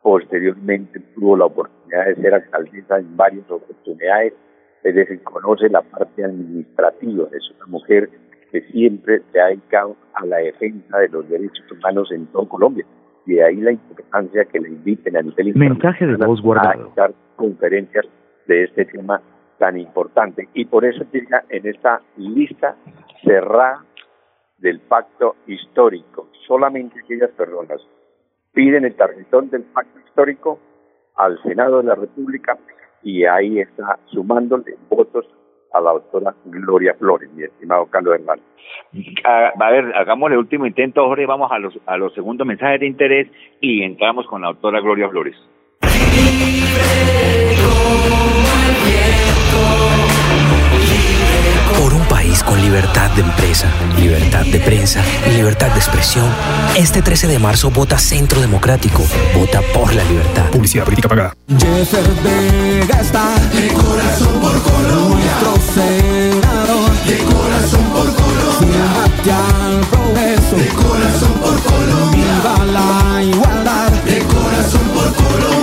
Posteriormente 0.00 1.00
tuvo 1.14 1.36
la 1.36 1.46
oportunidad 1.46 2.06
de 2.06 2.14
ser 2.14 2.34
alcaldesa 2.34 2.98
en 2.98 3.16
varias 3.16 3.50
oportunidades, 3.50 4.32
es 4.84 4.94
decir, 4.94 5.22
conoce 5.24 5.68
la 5.68 5.82
parte 5.82 6.24
administrativa. 6.24 7.26
Es 7.32 7.50
una 7.56 7.66
mujer 7.66 8.08
que 8.52 8.60
siempre 8.70 9.22
se 9.32 9.40
ha 9.40 9.46
dedicado 9.46 9.96
a 10.14 10.24
la 10.26 10.36
defensa 10.36 10.98
de 10.98 11.08
los 11.08 11.28
derechos 11.28 11.64
humanos 11.72 12.12
en 12.12 12.26
todo 12.26 12.48
Colombia. 12.48 12.86
Y 13.26 13.34
de 13.34 13.44
ahí 13.44 13.56
la 13.56 13.72
importancia 13.72 14.44
que 14.44 14.60
le 14.60 14.68
inviten 14.68 15.16
a 15.16 15.22
nivel 15.22 15.52
Mensaje 15.56 16.06
de 16.06 16.16
voz 16.24 16.40
guardado. 16.40 16.92
a 16.92 17.00
dar 17.00 17.14
conferencias 17.34 18.06
de 18.46 18.64
este 18.64 18.84
tema 18.84 19.20
tan 19.58 19.78
importante 19.78 20.48
y 20.54 20.64
por 20.64 20.84
eso 20.84 21.04
llega 21.12 21.44
en 21.48 21.66
esta 21.66 22.00
lista 22.16 22.76
cerrada 23.22 23.84
del 24.58 24.80
pacto 24.80 25.36
histórico. 25.46 26.28
Solamente 26.46 27.00
aquellas 27.00 27.30
personas 27.30 27.80
piden 28.52 28.84
el 28.84 28.94
tarjetón 28.94 29.50
del 29.50 29.62
pacto 29.62 29.98
histórico 30.00 30.58
al 31.16 31.40
Senado 31.42 31.78
de 31.78 31.84
la 31.84 31.94
República 31.94 32.58
y 33.02 33.24
ahí 33.24 33.60
está 33.60 33.98
sumándole 34.06 34.76
votos 34.88 35.26
a 35.72 35.80
la 35.80 35.92
doctora 35.92 36.34
Gloria 36.44 36.94
Flores, 36.94 37.30
mi 37.32 37.42
estimado 37.42 37.86
Carlos 37.86 38.14
Hernández. 38.14 38.44
Ah, 39.24 39.52
a 39.58 39.70
ver, 39.70 39.92
hagamos 39.96 40.30
el 40.30 40.38
último 40.38 40.66
intento, 40.66 41.04
Jorge, 41.06 41.26
vamos 41.26 41.50
a 41.50 41.58
los, 41.58 41.78
a 41.86 41.96
los 41.96 42.14
segundos 42.14 42.46
mensajes 42.46 42.80
de 42.80 42.86
interés 42.86 43.28
y 43.60 43.82
entramos 43.82 44.26
con 44.26 44.42
la 44.42 44.48
doctora 44.48 44.80
Gloria 44.80 45.08
Flores. 45.08 45.36
Por 51.78 51.92
un 51.92 52.04
país 52.06 52.42
con 52.42 52.60
libertad 52.60 53.10
de 53.10 53.22
empresa, 53.22 53.68
libertad 53.96 54.44
de 54.46 54.58
prensa 54.60 55.02
y 55.26 55.30
libertad 55.30 55.68
de 55.68 55.78
expresión, 55.78 56.26
este 56.76 57.02
13 57.02 57.26
de 57.26 57.38
marzo 57.38 57.70
vota 57.70 57.98
Centro 57.98 58.40
Democrático. 58.40 59.02
Vota 59.34 59.60
por 59.74 59.92
la 59.94 60.04
libertad. 60.04 60.50
Publicidad 60.50 60.84
política 60.84 61.08
pagada. 61.08 61.34
Jeffer 61.48 62.04
Vega 62.22 63.00
está 63.00 63.34
de 63.52 63.68
corazón 63.68 64.40
por 64.40 64.62
Colombia. 64.62 65.32
Nuestro 65.42 65.74
senador 65.74 66.90
de 67.06 67.18
corazón 67.18 67.84
por 67.92 68.14
Colombia. 68.14 68.84
al 69.64 69.80
progreso 69.86 70.56
de 70.56 70.68
corazón 70.68 71.32
por 71.42 71.62
Colombia. 71.62 72.24
Viva 72.24 72.64
la 72.66 73.22
igualdad 73.22 73.90
de 73.90 74.18
corazón 74.20 74.88
por 74.94 75.14
Colombia. 75.14 75.53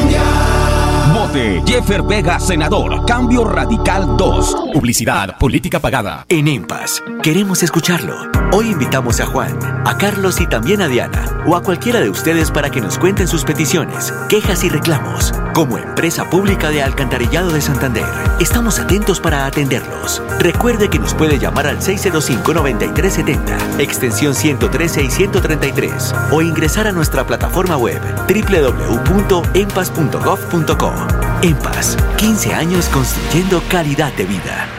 Jeffer 1.33 2.03
Vega, 2.03 2.39
senador. 2.41 3.05
Cambio 3.05 3.45
Radical 3.45 4.17
2. 4.17 4.55
Publicidad, 4.73 5.37
política 5.37 5.79
pagada. 5.79 6.25
En 6.27 6.47
EMPAS, 6.49 7.01
queremos 7.23 7.63
escucharlo. 7.63 8.15
Hoy 8.51 8.71
invitamos 8.71 9.21
a 9.21 9.25
Juan, 9.27 9.57
a 9.87 9.97
Carlos 9.97 10.41
y 10.41 10.47
también 10.47 10.81
a 10.81 10.89
Diana, 10.89 11.41
o 11.47 11.55
a 11.55 11.63
cualquiera 11.63 12.01
de 12.01 12.09
ustedes 12.09 12.51
para 12.51 12.69
que 12.69 12.81
nos 12.81 12.97
cuenten 12.97 13.29
sus 13.29 13.45
peticiones, 13.45 14.13
quejas 14.27 14.65
y 14.65 14.69
reclamos. 14.69 15.33
Como 15.53 15.77
empresa 15.77 16.29
pública 16.29 16.69
de 16.69 16.81
Alcantarillado 16.81 17.51
de 17.51 17.59
Santander, 17.59 18.05
estamos 18.39 18.79
atentos 18.79 19.19
para 19.19 19.45
atenderlos. 19.45 20.23
Recuerde 20.39 20.89
que 20.89 20.97
nos 20.97 21.13
puede 21.13 21.39
llamar 21.39 21.67
al 21.67 21.79
605-9370, 21.79 23.79
extensión 23.79 24.33
113 24.33 25.03
y 25.03 25.11
133, 25.11 26.15
o 26.31 26.41
ingresar 26.41 26.87
a 26.87 26.93
nuestra 26.93 27.27
plataforma 27.27 27.75
web 27.75 27.99
www.empas.gov.co. 28.29 30.93
En 31.41 31.55
Paz, 31.57 31.97
15 32.15 32.53
años 32.53 32.87
construyendo 32.87 33.61
calidad 33.69 34.13
de 34.13 34.23
vida. 34.23 34.69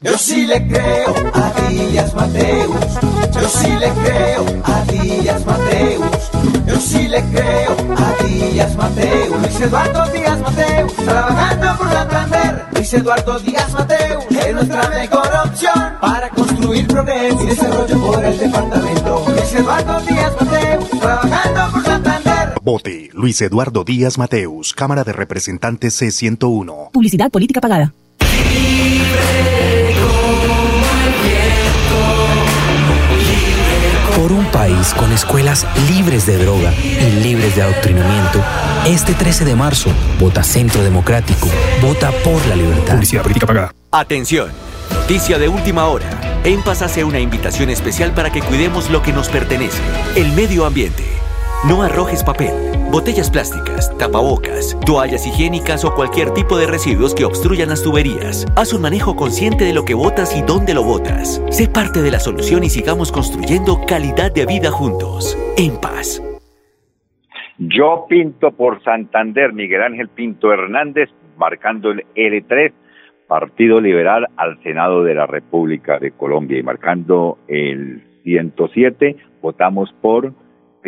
Yo 0.00 0.18
sí 0.18 0.46
le 0.46 0.66
creo 0.66 1.14
a 1.32 1.52
Díaz 1.68 2.12
Mateus. 2.14 2.74
Yo 3.40 3.48
sí 3.48 3.68
le 3.78 3.88
creo 3.90 4.44
a 4.64 4.84
Díaz 4.84 5.46
Mateus. 5.46 6.30
Yo 6.66 6.80
sí 6.80 7.08
le 7.08 7.22
creo 7.30 7.76
a 7.96 8.24
Díaz 8.24 8.76
Mateus. 8.76 9.40
Luis 9.40 9.60
Eduardo 9.60 10.12
Díaz 10.12 10.40
Mateus. 10.40 10.92
Trabajando 10.94 11.78
por 11.78 11.88
Santander. 11.90 12.64
Luis 12.74 12.94
Eduardo 12.94 13.38
Díaz 13.38 13.72
Mateus. 13.72 14.24
Es 14.30 14.54
nuestra 14.54 14.88
mejor 14.90 15.30
opción 15.44 15.92
para 16.00 16.28
construir 16.30 16.86
progreso 16.88 17.42
y 17.42 17.46
desarrollo 17.46 18.00
por 18.06 18.24
el 18.24 18.38
departamento. 18.38 19.24
Luis 19.28 19.54
Eduardo 19.54 20.00
Díaz 20.00 20.32
Mateus. 20.40 20.90
Trabajando 20.90 21.72
por 21.72 21.84
Santander. 21.84 22.54
Vote 22.62 23.10
Luis 23.14 23.40
Eduardo 23.40 23.84
Díaz 23.84 24.18
Mateus, 24.18 24.74
Cámara 24.74 25.04
de 25.04 25.12
Representantes 25.12 26.00
C101. 26.02 26.90
Publicidad 26.92 27.30
política 27.30 27.60
pagada. 27.60 27.92
Por 34.28 34.36
un 34.36 34.50
país 34.50 34.92
con 34.92 35.10
escuelas 35.10 35.66
libres 35.88 36.26
de 36.26 36.36
droga 36.36 36.70
y 36.74 37.22
libres 37.22 37.56
de 37.56 37.62
adoctrinamiento, 37.62 38.44
este 38.86 39.14
13 39.14 39.46
de 39.46 39.54
marzo, 39.54 39.90
vota 40.20 40.42
Centro 40.42 40.84
Democrático, 40.84 41.48
vota 41.80 42.10
por 42.22 42.44
la 42.44 42.54
libertad. 42.54 42.92
Publicidad 42.92 43.22
política 43.22 43.46
pagada. 43.46 43.72
Atención, 43.90 44.50
noticia 44.92 45.38
de 45.38 45.48
última 45.48 45.86
hora. 45.86 46.10
En 46.44 46.62
Paz 46.62 46.82
hace 46.82 47.04
una 47.04 47.20
invitación 47.20 47.70
especial 47.70 48.12
para 48.12 48.30
que 48.30 48.42
cuidemos 48.42 48.90
lo 48.90 49.00
que 49.00 49.14
nos 49.14 49.30
pertenece, 49.30 49.80
el 50.14 50.30
medio 50.32 50.66
ambiente. 50.66 51.17
No 51.66 51.82
arrojes 51.82 52.22
papel, 52.22 52.54
botellas 52.92 53.32
plásticas, 53.32 53.90
tapabocas, 53.98 54.78
toallas 54.86 55.26
higiénicas 55.26 55.84
o 55.84 55.92
cualquier 55.92 56.30
tipo 56.30 56.56
de 56.56 56.68
residuos 56.68 57.16
que 57.16 57.24
obstruyan 57.24 57.70
las 57.70 57.82
tuberías. 57.82 58.46
Haz 58.56 58.72
un 58.72 58.82
manejo 58.82 59.16
consciente 59.16 59.64
de 59.64 59.74
lo 59.74 59.84
que 59.84 59.94
botas 59.94 60.38
y 60.38 60.42
dónde 60.42 60.72
lo 60.72 60.84
botas. 60.84 61.42
Sé 61.50 61.68
parte 61.68 62.00
de 62.00 62.12
la 62.12 62.20
solución 62.20 62.62
y 62.62 62.68
sigamos 62.68 63.10
construyendo 63.10 63.80
calidad 63.88 64.32
de 64.32 64.46
vida 64.46 64.70
juntos. 64.70 65.36
En 65.56 65.80
paz. 65.80 66.22
Yo 67.58 68.06
pinto 68.08 68.52
por 68.52 68.80
Santander, 68.84 69.52
Miguel 69.52 69.82
Ángel 69.82 70.08
Pinto 70.10 70.52
Hernández, 70.52 71.10
marcando 71.36 71.90
el 71.90 72.06
L3, 72.14 72.72
Partido 73.26 73.80
Liberal 73.80 74.28
al 74.36 74.62
Senado 74.62 75.02
de 75.02 75.16
la 75.16 75.26
República 75.26 75.98
de 75.98 76.12
Colombia 76.12 76.56
y 76.56 76.62
marcando 76.62 77.36
el 77.48 78.04
107, 78.22 79.16
votamos 79.42 79.92
por 80.00 80.32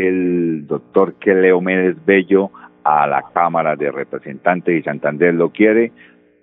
el 0.06 0.66
doctor 0.66 1.14
Keleo 1.14 1.60
Méndez 1.60 1.96
Bello 2.04 2.50
a 2.84 3.06
la 3.06 3.24
Cámara 3.32 3.76
de 3.76 3.90
Representantes 3.90 4.78
y 4.78 4.82
Santander 4.82 5.34
lo 5.34 5.50
quiere, 5.50 5.92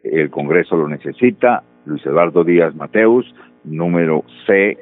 el 0.03 0.29
Congreso 0.29 0.77
lo 0.77 0.87
necesita, 0.87 1.63
Luis 1.85 2.05
Eduardo 2.05 2.43
Díaz 2.43 2.75
Mateus, 2.75 3.33
número 3.63 4.23
C 4.45 4.77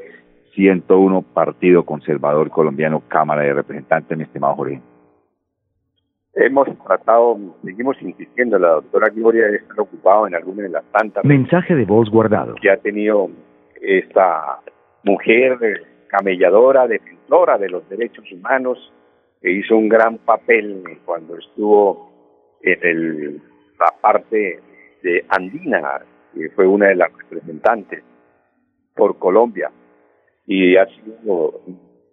101, 0.54 1.22
Partido 1.34 1.84
Conservador 1.84 2.50
Colombiano, 2.50 3.04
Cámara 3.08 3.44
de 3.44 3.54
Representantes, 3.54 4.18
mi 4.18 4.24
estimado 4.24 4.56
Jorge. 4.56 4.82
Hemos 6.34 6.68
tratado, 6.84 7.38
seguimos 7.64 8.02
insistiendo, 8.02 8.60
la 8.60 8.70
doctora 8.70 9.10
Gloria 9.10 9.46
debe 9.46 9.58
estar 9.58 9.80
ocupado 9.80 10.28
en 10.28 10.36
alguna 10.36 10.64
de 10.64 10.70
las 10.70 10.84
tantas 10.92 11.24
Mensaje 11.24 11.76
de 11.76 11.86
voz 11.86 12.10
guardado. 12.10 12.56
que 12.56 12.70
ha 12.70 12.78
tenido 12.78 13.30
esta 13.82 14.60
mujer 15.04 15.58
camelladora, 16.08 16.88
defensora 16.88 17.58
de 17.58 17.70
los 17.70 17.88
derechos 17.90 18.26
humanos, 18.32 18.92
que 19.42 19.52
hizo 19.52 19.76
un 19.78 19.90
gran 19.90 20.18
papel 20.20 20.84
cuando 21.06 21.38
estuvo 21.38 22.58
en 22.62 22.80
el, 22.82 23.42
la 23.80 23.94
parte 24.02 24.60
de 25.04 25.26
Andina, 25.30 26.02
que 26.34 26.50
fue 26.52 26.68
una 26.68 26.88
de 26.88 26.96
las 26.96 27.12
representantes 27.14 28.04
por 28.96 29.18
Colombia, 29.20 29.72
y 30.48 30.76
ha 30.78 30.86
sido 30.88 31.62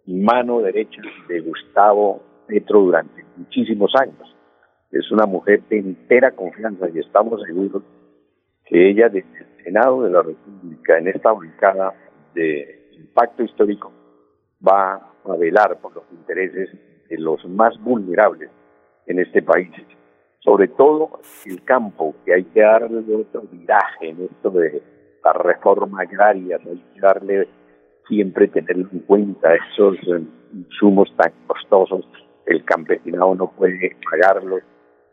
mano 0.07 0.61
derecha 0.61 1.01
de 1.29 1.41
Gustavo 1.41 2.23
Petro 2.47 2.81
durante 2.81 3.25
muchísimos 3.37 3.93
años. 4.01 4.37
Es 4.91 5.11
una 5.11 5.27
mujer 5.27 5.63
de 5.69 5.79
entera 5.79 6.33
confianza 6.33 6.89
y 6.93 6.99
estamos 6.99 7.41
seguros 7.43 7.83
que 8.67 8.91
ella 8.91 9.09
desde 9.09 9.39
el 9.39 9.65
Senado 9.65 10.03
de 10.03 10.11
la 10.11 10.23
República, 10.23 10.99
en 10.99 11.09
esta 11.09 11.33
bancada 11.33 11.95
de 12.35 12.82
impacto 12.97 13.43
histórico, 13.43 13.93
va 14.67 14.95
a 15.25 15.37
velar 15.37 15.81
por 15.81 15.95
los 15.95 16.05
intereses 16.13 16.71
de 17.09 17.19
los 17.19 17.45
más 17.47 17.79
vulnerables 17.83 18.51
en 19.07 19.19
este 19.19 19.43
país. 19.43 19.71
Sobre 20.41 20.69
todo 20.69 21.21
el 21.47 21.63
campo, 21.63 22.15
que 22.25 22.35
hay 22.35 22.45
que 22.45 22.61
darle 22.61 23.15
otro 23.15 23.43
viraje 23.43 24.09
en 24.09 24.23
esto 24.23 24.51
de 24.51 24.83
la 25.25 25.33
reforma 25.35 26.03
agraria, 26.03 26.59
hay 26.65 26.85
que 26.95 27.01
darle 27.01 27.49
siempre 28.09 28.49
tener 28.49 28.77
en 28.77 28.99
cuenta 29.07 29.55
esos 29.55 29.97
eh, 29.99 30.23
insumos 30.53 31.15
tan 31.17 31.33
costosos, 31.47 32.05
el 32.47 32.65
campesinado 32.65 33.35
no 33.35 33.51
puede 33.53 33.97
pagarlos, 34.11 34.63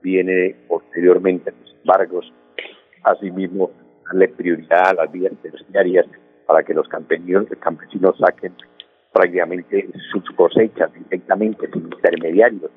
viene 0.01 0.55
posteriormente 0.67 1.51
los 1.51 1.75
embargos, 1.81 2.33
asimismo 3.03 3.71
darle 4.05 4.29
prioridad 4.29 4.87
a 4.87 4.93
las 4.93 5.11
vías 5.11 5.33
terciarias 5.43 6.07
para 6.49 6.63
que 6.63 6.73
los 6.73 6.87
campesinos, 6.87 7.45
campesinos 7.59 8.17
saquen 8.17 8.55
prácticamente 9.13 9.87
sus 10.11 10.23
cosechas 10.31 10.91
directamente 10.95 11.69
sin 11.71 11.83
intermediarios, 11.83 12.71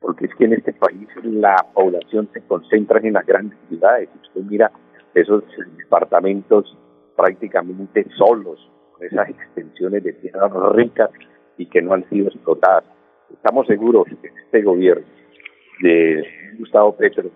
porque 0.00 0.24
es 0.24 0.34
que 0.36 0.46
en 0.46 0.54
este 0.54 0.72
país 0.72 1.06
la 1.22 1.54
población 1.74 2.30
se 2.32 2.40
concentra 2.46 3.00
en 3.00 3.12
las 3.12 3.26
grandes 3.26 3.58
ciudades. 3.68 4.08
Usted 4.22 4.40
mira 4.48 4.72
esos 5.14 5.44
departamentos 5.76 6.78
prácticamente 7.14 8.06
solos, 8.16 8.58
con 8.92 9.06
esas 9.06 9.28
extensiones 9.28 10.02
de 10.02 10.14
tierras 10.14 10.50
ricas 10.72 11.10
y 11.58 11.66
que 11.66 11.82
no 11.82 11.92
han 11.92 12.08
sido 12.08 12.28
explotadas. 12.28 12.84
Estamos 13.30 13.66
seguros 13.66 14.06
que 14.22 14.28
este 14.28 14.62
gobierno 14.62 15.04
de 15.82 16.24
Gustavo 16.58 16.96
Petro, 16.96 17.28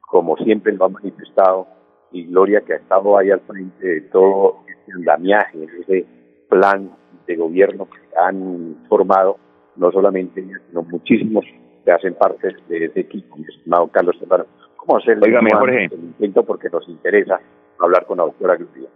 como 0.00 0.36
siempre 0.38 0.72
lo 0.72 0.86
ha 0.86 0.88
manifestado, 0.88 1.68
y 2.12 2.26
Gloria 2.26 2.60
que 2.62 2.72
ha 2.72 2.76
estado 2.76 3.16
ahí 3.16 3.30
al 3.30 3.40
frente 3.42 3.86
de 3.86 4.00
todo 4.00 4.64
andamiaje, 4.92 5.58
ese 5.80 6.06
plan 6.48 6.90
de 7.26 7.36
gobierno 7.36 7.86
que 7.86 7.98
han 8.18 8.76
formado, 8.88 9.38
no 9.76 9.90
solamente 9.92 10.44
sino 10.68 10.82
muchísimos 10.82 11.44
que 11.84 11.92
hacen 11.92 12.14
parte 12.14 12.48
de 12.68 12.84
ese 12.86 13.00
equipo, 13.00 13.36
mi 13.36 13.44
estimado 13.44 13.88
Carlos 13.88 14.16
Serrano. 14.18 14.46
¿Cómo 14.76 14.98
hacerlo? 14.98 15.22
Oiga, 15.24 15.40
Jorge. 15.52 15.88
intento 15.92 16.44
porque 16.44 16.68
nos 16.70 16.88
interesa 16.88 17.40
hablar 17.78 18.06
con 18.06 18.18
la 18.18 18.24
doctora 18.24 18.56
Gloria. 18.56 18.88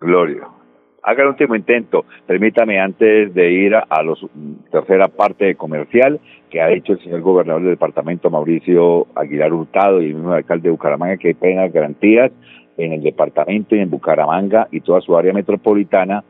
Gloria. 0.00 0.48
Haga 1.02 1.22
el 1.22 1.28
último 1.30 1.54
intento. 1.54 2.06
Permítame 2.26 2.80
antes 2.80 3.34
de 3.34 3.50
ir 3.50 3.74
a, 3.74 3.86
la 4.02 4.14
tercera 4.70 5.08
parte 5.08 5.54
comercial 5.54 6.18
que 6.48 6.62
ha 6.62 6.68
dicho 6.68 6.92
el 6.94 7.00
señor 7.00 7.20
gobernador 7.20 7.62
del 7.62 7.72
departamento 7.72 8.30
Mauricio 8.30 9.06
Aguilar 9.14 9.52
Hurtado 9.52 10.00
y 10.00 10.06
el 10.06 10.14
mismo 10.14 10.32
alcalde 10.32 10.68
de 10.68 10.70
Bucaramanga 10.70 11.18
que 11.18 11.28
hay 11.28 11.34
plenas 11.34 11.72
garantías 11.72 12.32
en 12.76 12.92
el 12.92 13.02
departamento 13.02 13.76
y 13.76 13.80
en 13.80 13.90
Bucaramanga 13.90 14.68
y 14.70 14.80
toda 14.80 15.00
su 15.00 15.16
área 15.16 15.32
metropolitana 15.32 16.24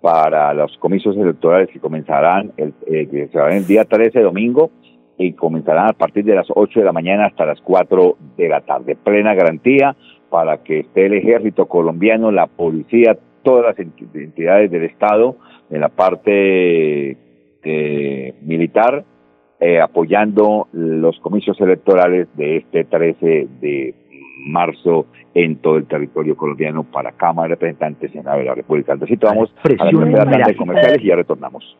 para 0.00 0.52
los 0.54 0.76
comicios 0.78 1.16
electorales 1.16 1.68
que 1.70 1.78
comenzarán 1.78 2.52
el, 2.56 2.74
eh, 2.86 3.28
el 3.50 3.66
día 3.66 3.84
13 3.84 4.20
domingo 4.20 4.70
y 5.18 5.32
comenzarán 5.32 5.88
a 5.88 5.92
partir 5.92 6.24
de 6.24 6.34
las 6.34 6.46
8 6.52 6.80
de 6.80 6.86
la 6.86 6.92
mañana 6.92 7.26
hasta 7.26 7.46
las 7.46 7.60
4 7.60 8.16
de 8.36 8.48
la 8.48 8.62
tarde. 8.62 8.96
Plena 8.96 9.34
garantía 9.34 9.94
para 10.30 10.62
que 10.62 10.80
esté 10.80 11.06
el 11.06 11.14
ejército 11.14 11.66
colombiano, 11.66 12.32
la 12.32 12.46
policía, 12.46 13.16
todas 13.42 13.76
las 13.76 13.78
entidades 13.78 14.70
del 14.70 14.84
Estado 14.84 15.36
en 15.70 15.80
la 15.80 15.88
parte 15.88 17.16
eh, 17.62 18.34
militar 18.42 19.04
eh, 19.60 19.80
apoyando 19.80 20.66
los 20.72 21.20
comicios 21.20 21.60
electorales 21.60 22.26
de 22.34 22.56
este 22.56 22.82
13 22.82 23.46
de 23.60 23.94
marzo 24.44 25.06
en 25.34 25.56
todo 25.56 25.76
el 25.76 25.86
territorio 25.86 26.36
colombiano 26.36 26.84
para 26.84 27.12
Cámara 27.12 27.48
de 27.48 27.54
Representantes, 27.54 28.12
Senado 28.12 28.38
de 28.38 28.44
la 28.44 28.54
República. 28.54 28.92
Entonces, 28.92 29.18
vamos 29.20 29.52
a 29.64 29.84
la 29.84 29.90
primera 29.90 30.46
de 30.46 30.56
comerciales 30.56 31.02
y 31.02 31.06
ya 31.06 31.16
retornamos. 31.16 31.76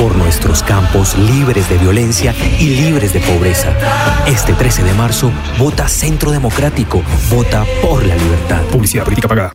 Por 0.00 0.16
nuestros 0.16 0.62
campos 0.62 1.18
libres 1.18 1.68
de 1.68 1.76
violencia 1.78 2.32
y 2.60 2.76
libres 2.76 3.12
de 3.12 3.20
pobreza. 3.20 3.70
Este 4.28 4.52
13 4.52 4.84
de 4.84 4.94
marzo, 4.94 5.30
vota 5.58 5.88
Centro 5.88 6.30
Democrático. 6.30 7.02
Vota 7.34 7.64
por 7.82 8.06
la 8.06 8.14
libertad. 8.14 8.62
Publicidad 8.70 9.04
política 9.04 9.26
pagada. 9.26 9.52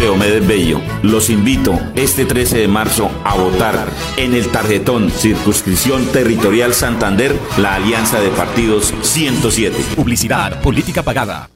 Cleomedes 0.00 0.46
Bello. 0.46 0.80
Los 1.02 1.28
invito 1.28 1.78
este 1.94 2.24
13 2.24 2.56
de 2.56 2.68
marzo 2.68 3.10
a 3.22 3.36
votar 3.36 3.86
en 4.16 4.32
el 4.32 4.48
tarjetón 4.48 5.10
Circunscripción 5.10 6.06
Territorial 6.06 6.72
Santander, 6.72 7.36
la 7.58 7.74
Alianza 7.74 8.18
de 8.18 8.30
Partidos 8.30 8.94
107. 9.02 9.76
Publicidad, 9.96 10.62
política 10.62 11.02
pagada. 11.02 11.50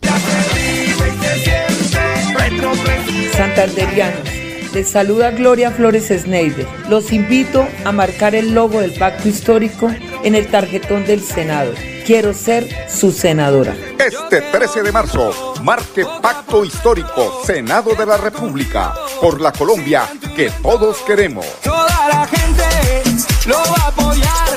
Santanderianos, 3.33 4.29
les 4.75 4.91
saluda 4.91 5.31
Gloria 5.31 5.71
Flores 5.71 6.09
Sneider. 6.09 6.67
Los 6.91 7.15
invito 7.15 7.67
a 7.87 7.93
marcar 7.93 8.35
el 8.35 8.53
logo 8.53 8.83
del 8.83 8.93
pacto 8.93 9.27
histórico 9.27 9.91
en 10.23 10.35
el 10.35 10.49
tarjetón 10.49 11.07
del 11.07 11.23
Senado. 11.23 11.73
Quiero 12.05 12.35
ser 12.35 12.87
su 12.91 13.13
senadora. 13.13 13.75
Este 13.99 14.43
13 14.43 14.83
de 14.83 14.93
marzo, 14.93 15.55
marque 15.63 16.05
Pacto 16.21 16.63
Histórico, 16.63 17.41
Senado 17.47 17.95
de 17.95 18.05
la 18.05 18.19
República, 18.19 18.93
por 19.23 19.41
la 19.41 19.53
Colombia 19.53 20.07
que 20.37 20.51
todos 20.63 20.99
queremos. 20.99 21.47
Toda 21.63 22.09
la 22.09 22.27
gente 22.27 23.03
lo 23.47 23.57
va 23.57 23.85
a 23.85 23.89
apoyar, 23.89 24.49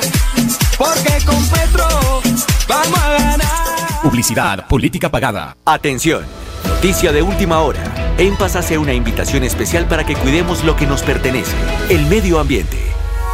porque 0.76 1.24
con 1.24 1.42
Petro 1.46 2.20
vamos 2.68 2.98
a 2.98 3.10
ganar. 3.12 4.02
Publicidad, 4.02 4.66
política 4.68 5.10
pagada. 5.10 5.56
Atención, 5.64 6.24
noticia 6.66 7.12
de 7.12 7.22
última 7.22 7.62
hora. 7.62 8.14
En 8.18 8.36
Paz 8.36 8.56
hace 8.56 8.76
una 8.76 8.92
invitación 8.92 9.42
especial 9.44 9.86
para 9.88 10.04
que 10.04 10.16
cuidemos 10.16 10.64
lo 10.64 10.76
que 10.76 10.86
nos 10.86 11.02
pertenece, 11.02 11.56
el 11.88 12.04
medio 12.06 12.40
ambiente. 12.40 12.76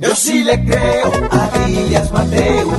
Yo 0.00 0.14
sí 0.14 0.44
le 0.44 0.64
creo 0.64 1.10
a 1.28 1.66
Díaz 1.66 2.12
Mateus. 2.12 2.72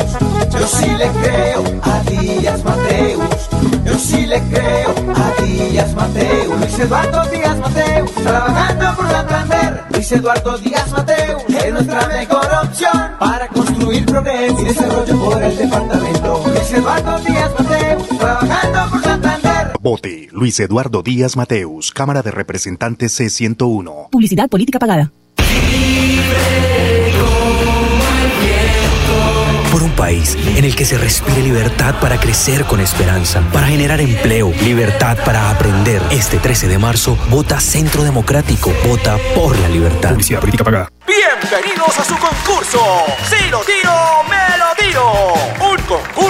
Yo 0.54 0.68
sí 0.68 0.90
le 0.98 1.08
creo 1.10 1.64
a 1.84 2.04
Díaz 2.10 2.64
Mateus. 2.64 3.50
Yo 3.86 4.00
sí 4.00 4.26
le 4.26 4.42
creo 4.44 4.96
a 5.16 5.42
Díaz 5.42 5.94
Mateus. 5.96 6.60
Luis 6.60 6.80
Eduardo 6.80 7.26
Díaz 7.30 7.58
Mateus. 7.60 8.12
Trabajando 8.14 8.96
por 8.96 9.10
Santander. 9.10 9.84
Luis 9.92 10.12
Eduardo 10.14 10.58
Díaz 10.60 10.92
Mateus. 10.92 11.44
Es 11.50 11.74
nuestra 11.74 12.08
mejor 12.08 12.48
opción 12.64 13.12
para 13.20 13.48
construir 13.50 14.06
progreso 14.06 14.62
y 14.62 14.66
desarrollo 14.66 15.20
por 15.20 15.44
el 15.44 15.58
departamento. 15.58 16.44
Luis 16.48 16.72
Eduardo 16.72 17.20
Díaz 17.20 17.52
Mateus. 17.60 18.08
Trabajando 18.18 18.92
por 18.92 19.04
Santander. 19.04 19.74
Vote 19.82 20.30
Luis 20.32 20.58
Eduardo 20.62 21.04
Díaz 21.04 21.36
Mateus, 21.36 21.92
Cámara 21.92 22.22
de 22.22 22.32
Representantes 22.32 23.20
C101. 23.20 24.10
Publicidad 24.10 24.48
política 24.48 24.80
pagada. 24.80 25.12
Por 25.36 25.46
país 30.00 30.38
en 30.56 30.64
el 30.64 30.76
que 30.76 30.86
se 30.86 30.98
respire 30.98 31.42
libertad 31.42 32.00
para 32.00 32.18
crecer 32.20 32.64
con 32.64 32.80
esperanza, 32.80 33.42
para 33.52 33.68
generar 33.68 34.00
empleo, 34.00 34.52
libertad 34.64 35.18
para 35.26 35.50
aprender. 35.50 36.02
Este 36.10 36.38
13 36.38 36.70
de 36.70 36.80
marzo, 36.80 37.18
vota 37.30 37.60
Centro 37.60 38.04
Democrático, 38.04 38.74
vota 38.88 39.18
por 39.36 39.60
la 39.60 39.68
libertad. 39.68 40.12
Publicidad 40.12 40.40
política 40.40 40.64
pagada. 40.64 40.90
Bienvenidos 41.06 42.00
a 42.00 42.06
su 42.06 42.18
concurso. 42.18 42.80
Si 43.30 43.50
lo 43.50 43.60
tiro, 43.60 43.92
me 44.30 44.58
lo 44.58 44.76
tiro. 44.78 45.69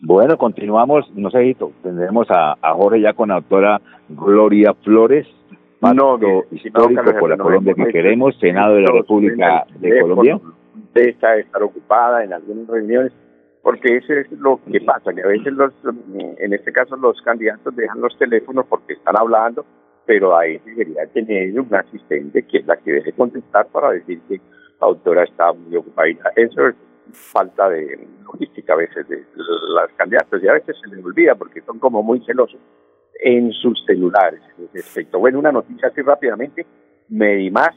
Bueno, 0.00 0.36
continuamos. 0.36 1.10
No 1.14 1.30
sé, 1.30 1.56
tendremos 1.82 2.30
a, 2.30 2.52
a 2.60 2.74
Jorge 2.74 3.00
ya 3.00 3.12
con 3.14 3.28
la 3.30 3.36
doctora 3.36 3.80
Gloria 4.08 4.74
Flores. 4.82 5.26
No, 5.80 6.18
Pacto 6.18 6.26
mi- 6.50 6.58
histórico 6.58 6.94
Carlos 6.94 7.14
por 7.20 7.30
la 7.30 7.36
Fernando, 7.36 7.44
Colombia 7.44 7.74
que 7.74 7.92
queremos, 7.92 8.38
Senado 8.38 8.74
de 8.74 8.82
la 8.82 8.92
República 8.92 9.66
de 9.78 10.00
Colombia. 10.00 10.40
Deja 10.94 11.30
de 11.32 11.40
estar 11.40 11.62
ocupada 11.62 12.24
en 12.24 12.32
algunas 12.32 12.66
reuniones, 12.66 13.12
porque 13.62 13.96
eso 13.96 14.12
es 14.14 14.30
lo 14.32 14.58
que 14.70 14.80
pasa, 14.80 15.12
que 15.12 15.22
a 15.22 15.26
veces 15.26 15.52
los, 15.52 15.72
en 16.38 16.52
este 16.52 16.72
caso 16.72 16.96
los 16.96 17.20
candidatos 17.22 17.76
dejan 17.76 18.00
los 18.00 18.16
teléfonos 18.18 18.64
porque 18.66 18.94
están 18.94 19.14
hablando, 19.18 19.66
pero 20.06 20.36
ahí 20.36 20.58
debería 20.64 21.06
tener 21.12 21.58
un 21.60 21.74
asistente 21.74 22.42
que 22.46 22.58
es 22.58 22.66
la 22.66 22.76
que 22.78 22.92
debe 22.92 23.12
contestar 23.12 23.66
para 23.66 23.90
decir 23.90 24.20
que 24.28 24.36
la 24.80 24.86
autora 24.86 25.24
está 25.24 25.52
muy 25.52 25.76
ocupada. 25.76 26.08
Eso 26.36 26.68
es 26.68 26.74
falta 27.12 27.68
de 27.68 28.06
logística 28.24 28.72
a 28.72 28.76
veces 28.76 29.08
de 29.08 29.24
las 29.74 29.90
candidatas 29.96 30.42
y 30.42 30.48
a 30.48 30.54
veces 30.54 30.76
se 30.82 30.94
les 30.94 31.04
olvida 31.04 31.34
porque 31.34 31.60
son 31.62 31.78
como 31.78 32.02
muy 32.02 32.24
celosos. 32.24 32.60
en 33.18 33.50
sus 33.50 33.82
celulares. 33.86 34.42
Respecto, 34.74 35.18
bueno, 35.18 35.38
una 35.38 35.50
noticia 35.50 35.88
así 35.88 36.02
rápidamente, 36.02 36.66
Medimás, 37.08 37.74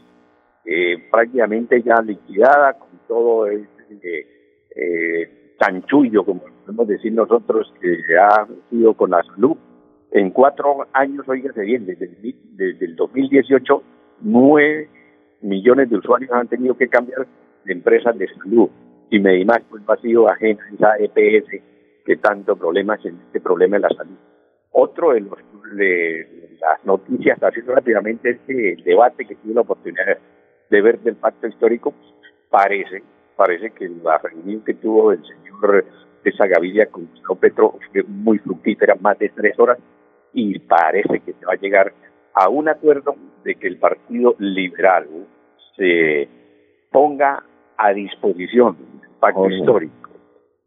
eh, 0.65 0.97
prácticamente 1.09 1.81
ya 1.81 2.01
liquidada 2.01 2.73
con 2.73 2.89
todo 3.07 3.47
este 3.47 4.27
eh, 4.75 5.55
chanchullo, 5.57 6.25
como 6.25 6.41
podemos 6.41 6.87
decir 6.89 7.13
nosotros, 7.13 7.73
que 7.79 8.17
ha 8.17 8.45
sido 8.69 8.93
con 8.95 9.11
la 9.11 9.23
salud. 9.23 9.55
En 10.11 10.31
cuatro 10.31 10.87
años, 10.91 11.27
oígase 11.29 11.61
bien, 11.61 11.85
desde 11.85 12.05
el, 12.05 12.35
desde 12.57 12.85
el 12.85 12.95
2018, 12.97 13.83
nueve 14.21 14.89
millones 15.41 15.89
de 15.89 15.97
usuarios 15.97 16.31
han 16.33 16.49
tenido 16.49 16.75
que 16.75 16.89
cambiar 16.89 17.25
de 17.63 17.73
empresas 17.73 18.17
de 18.17 18.27
salud 18.35 18.69
y 19.10 19.19
Medimás 19.19 19.62
pues 19.69 19.84
ha 19.88 19.98
sido 19.98 20.30
ajena 20.30 20.62
a 20.63 20.95
esa 20.98 20.98
EPS 20.98 21.62
que 22.06 22.17
tanto 22.17 22.56
problemas 22.56 23.04
en 23.06 23.19
este 23.26 23.39
problema 23.39 23.78
de 23.78 23.82
la 23.82 23.89
salud. 23.89 24.17
Otro 24.72 25.13
de, 25.13 25.22
los, 25.22 25.38
de 25.76 26.58
las 26.60 26.84
noticias, 26.86 27.41
así 27.41 27.62
rápidamente, 27.62 28.32
es 28.32 28.39
que 28.45 28.74
el 28.74 28.84
debate 28.84 29.26
que 29.26 29.36
tuve 29.36 29.56
la 29.56 29.62
oportunidad 29.62 30.17
de 30.69 30.82
ver 30.82 31.00
del 31.00 31.15
pacto 31.15 31.48
histórico, 31.48 31.91
pues, 31.91 32.34
parece, 32.50 33.04
parece 33.36 33.72
que 33.72 33.89
la 34.04 34.17
reunión 34.19 34.63
que 34.63 34.76
tuvo 34.76 35.12
el 35.12 35.24
señor 35.26 35.86
de 36.24 36.32
Gaviria 36.32 36.86
con 36.88 37.08
Gustavo 37.08 37.36
Petro 37.36 37.80
fue 37.91 38.04
muy 38.04 38.38
fructífera, 38.39 38.95
más 39.00 39.17
de 39.17 39.30
tres 39.30 39.58
horas, 39.58 39.80
y 40.34 40.60
parece 40.60 41.22
que 41.22 41.34
se 41.34 41.45
va 41.45 41.54
a 41.54 41.60
llegar 41.60 41.93
a 42.36 42.50
un 42.50 42.69
acuerdo 42.69 43.15
de 43.43 43.56
que 43.56 43.67
el 43.67 43.78
Partido 43.78 44.36
Liberal 44.38 45.08
se 45.76 46.28
ponga 46.91 47.43
a 47.78 47.93
disposición 47.93 48.98
del 49.19 49.34
pacto 49.34 49.49
histórico. 49.49 50.10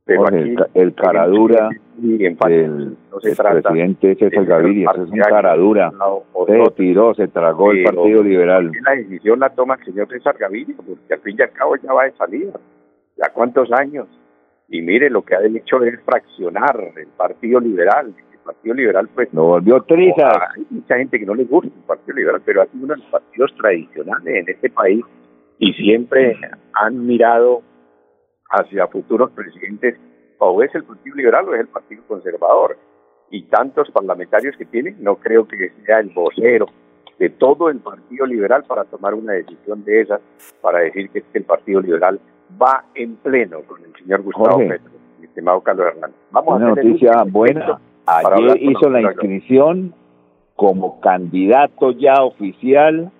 Pero 0.04 0.26
aquí, 0.26 0.56
el, 0.74 0.94
caradura 0.94 1.68
del 1.96 2.96
no 3.10 3.20
se 3.20 3.36
presidente 3.36 4.16
César 4.16 4.44
Gaviria, 4.44 4.90
es 4.90 4.98
un 4.98 5.18
caradura, 5.18 5.92
se 6.46 6.70
tiró, 6.76 7.14
se 7.14 7.28
tragó 7.28 7.70
el 7.70 7.84
Partido 7.84 8.22
Liberal. 8.22 8.72
La 8.84 8.96
decisión 8.96 9.38
la 9.38 9.50
toma 9.50 9.76
el 9.76 9.84
señor 9.84 10.08
César 10.08 10.36
Gaviria, 10.36 10.74
porque 10.76 11.14
al 11.14 11.20
fin 11.20 11.36
y 11.38 11.42
al 11.42 11.52
cabo 11.52 11.76
ya 11.76 11.92
va 11.92 12.04
de 12.04 12.12
salida. 12.12 12.52
¿Ya 13.16 13.28
cuántos 13.32 13.70
años? 13.72 14.08
Y 14.68 14.82
mire, 14.82 15.08
lo 15.08 15.22
que 15.22 15.36
ha 15.36 15.44
hecho 15.44 15.82
es 15.84 16.00
fraccionar 16.00 16.76
el 16.96 17.08
Partido 17.16 17.60
Liberal, 17.60 18.12
Partido 18.42 18.74
Liberal, 18.74 19.08
pues. 19.14 19.32
Lo 19.32 19.44
volvió 19.44 19.80
trizas. 19.82 20.36
Hay 20.56 20.66
mucha 20.70 20.96
gente 20.96 21.18
que 21.18 21.26
no 21.26 21.34
le 21.34 21.44
gusta 21.44 21.68
el 21.68 21.84
Partido 21.84 22.16
Liberal, 22.16 22.42
pero 22.44 22.62
ha 22.62 22.66
sido 22.66 22.84
uno 22.84 22.94
de 22.94 23.00
los 23.00 23.10
partidos 23.10 23.54
tradicionales 23.56 24.34
en 24.34 24.48
este 24.48 24.70
país 24.70 25.04
y 25.58 25.72
siempre 25.74 26.36
han 26.74 27.06
mirado 27.06 27.62
hacia 28.52 28.86
futuros 28.86 29.30
presidentes, 29.32 29.98
o 30.38 30.62
es 30.62 30.74
el 30.74 30.84
Partido 30.84 31.16
Liberal 31.16 31.48
o 31.48 31.54
es 31.54 31.60
el 31.60 31.68
Partido 31.68 32.02
Conservador. 32.06 32.76
Y 33.30 33.44
tantos 33.44 33.90
parlamentarios 33.90 34.56
que 34.56 34.66
tienen, 34.66 34.96
no 35.00 35.16
creo 35.16 35.48
que 35.48 35.72
sea 35.86 36.00
el 36.00 36.10
vocero 36.10 36.66
de 37.18 37.30
todo 37.30 37.70
el 37.70 37.78
Partido 37.78 38.26
Liberal 38.26 38.64
para 38.64 38.84
tomar 38.84 39.14
una 39.14 39.32
decisión 39.32 39.84
de 39.84 40.02
esas, 40.02 40.20
para 40.60 40.80
decir 40.80 41.08
que, 41.10 41.22
el 41.32 41.44
Partido 41.44 41.80
Liberal 41.80 42.20
va 42.60 42.84
en 42.94 43.16
pleno 43.16 43.60
con 43.62 43.82
el 43.84 43.92
señor 43.94 44.22
Gustavo 44.22 44.58
Petro, 44.58 44.90
mi 45.18 45.26
estimado 45.26 45.60
Carlos 45.62 45.86
Hernández. 45.86 46.16
Vamos 46.30 46.56
una 46.56 46.68
noticia 46.74 47.24
buena. 47.26 47.80
Ayer 48.06 48.62
hizo 48.62 48.90
la 48.90 49.00
inscripción 49.00 49.94
como 50.56 51.00
candidato 51.00 51.92
ya 51.92 52.14
oficial 52.22 53.10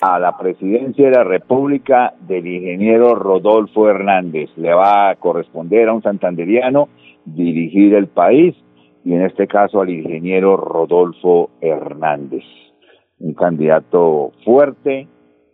a 0.00 0.18
la 0.18 0.36
presidencia 0.36 1.06
de 1.06 1.16
la 1.16 1.24
República 1.24 2.14
del 2.20 2.46
ingeniero 2.46 3.14
Rodolfo 3.14 3.88
Hernández. 3.88 4.50
Le 4.56 4.72
va 4.72 5.10
a 5.10 5.16
corresponder 5.16 5.88
a 5.88 5.94
un 5.94 6.02
santanderiano 6.02 6.88
dirigir 7.24 7.94
el 7.94 8.06
país 8.06 8.54
y 9.04 9.14
en 9.14 9.22
este 9.22 9.46
caso 9.46 9.80
al 9.80 9.90
ingeniero 9.90 10.56
Rodolfo 10.56 11.50
Hernández. 11.60 12.44
Un 13.18 13.34
candidato 13.34 14.32
fuerte, 14.44 15.08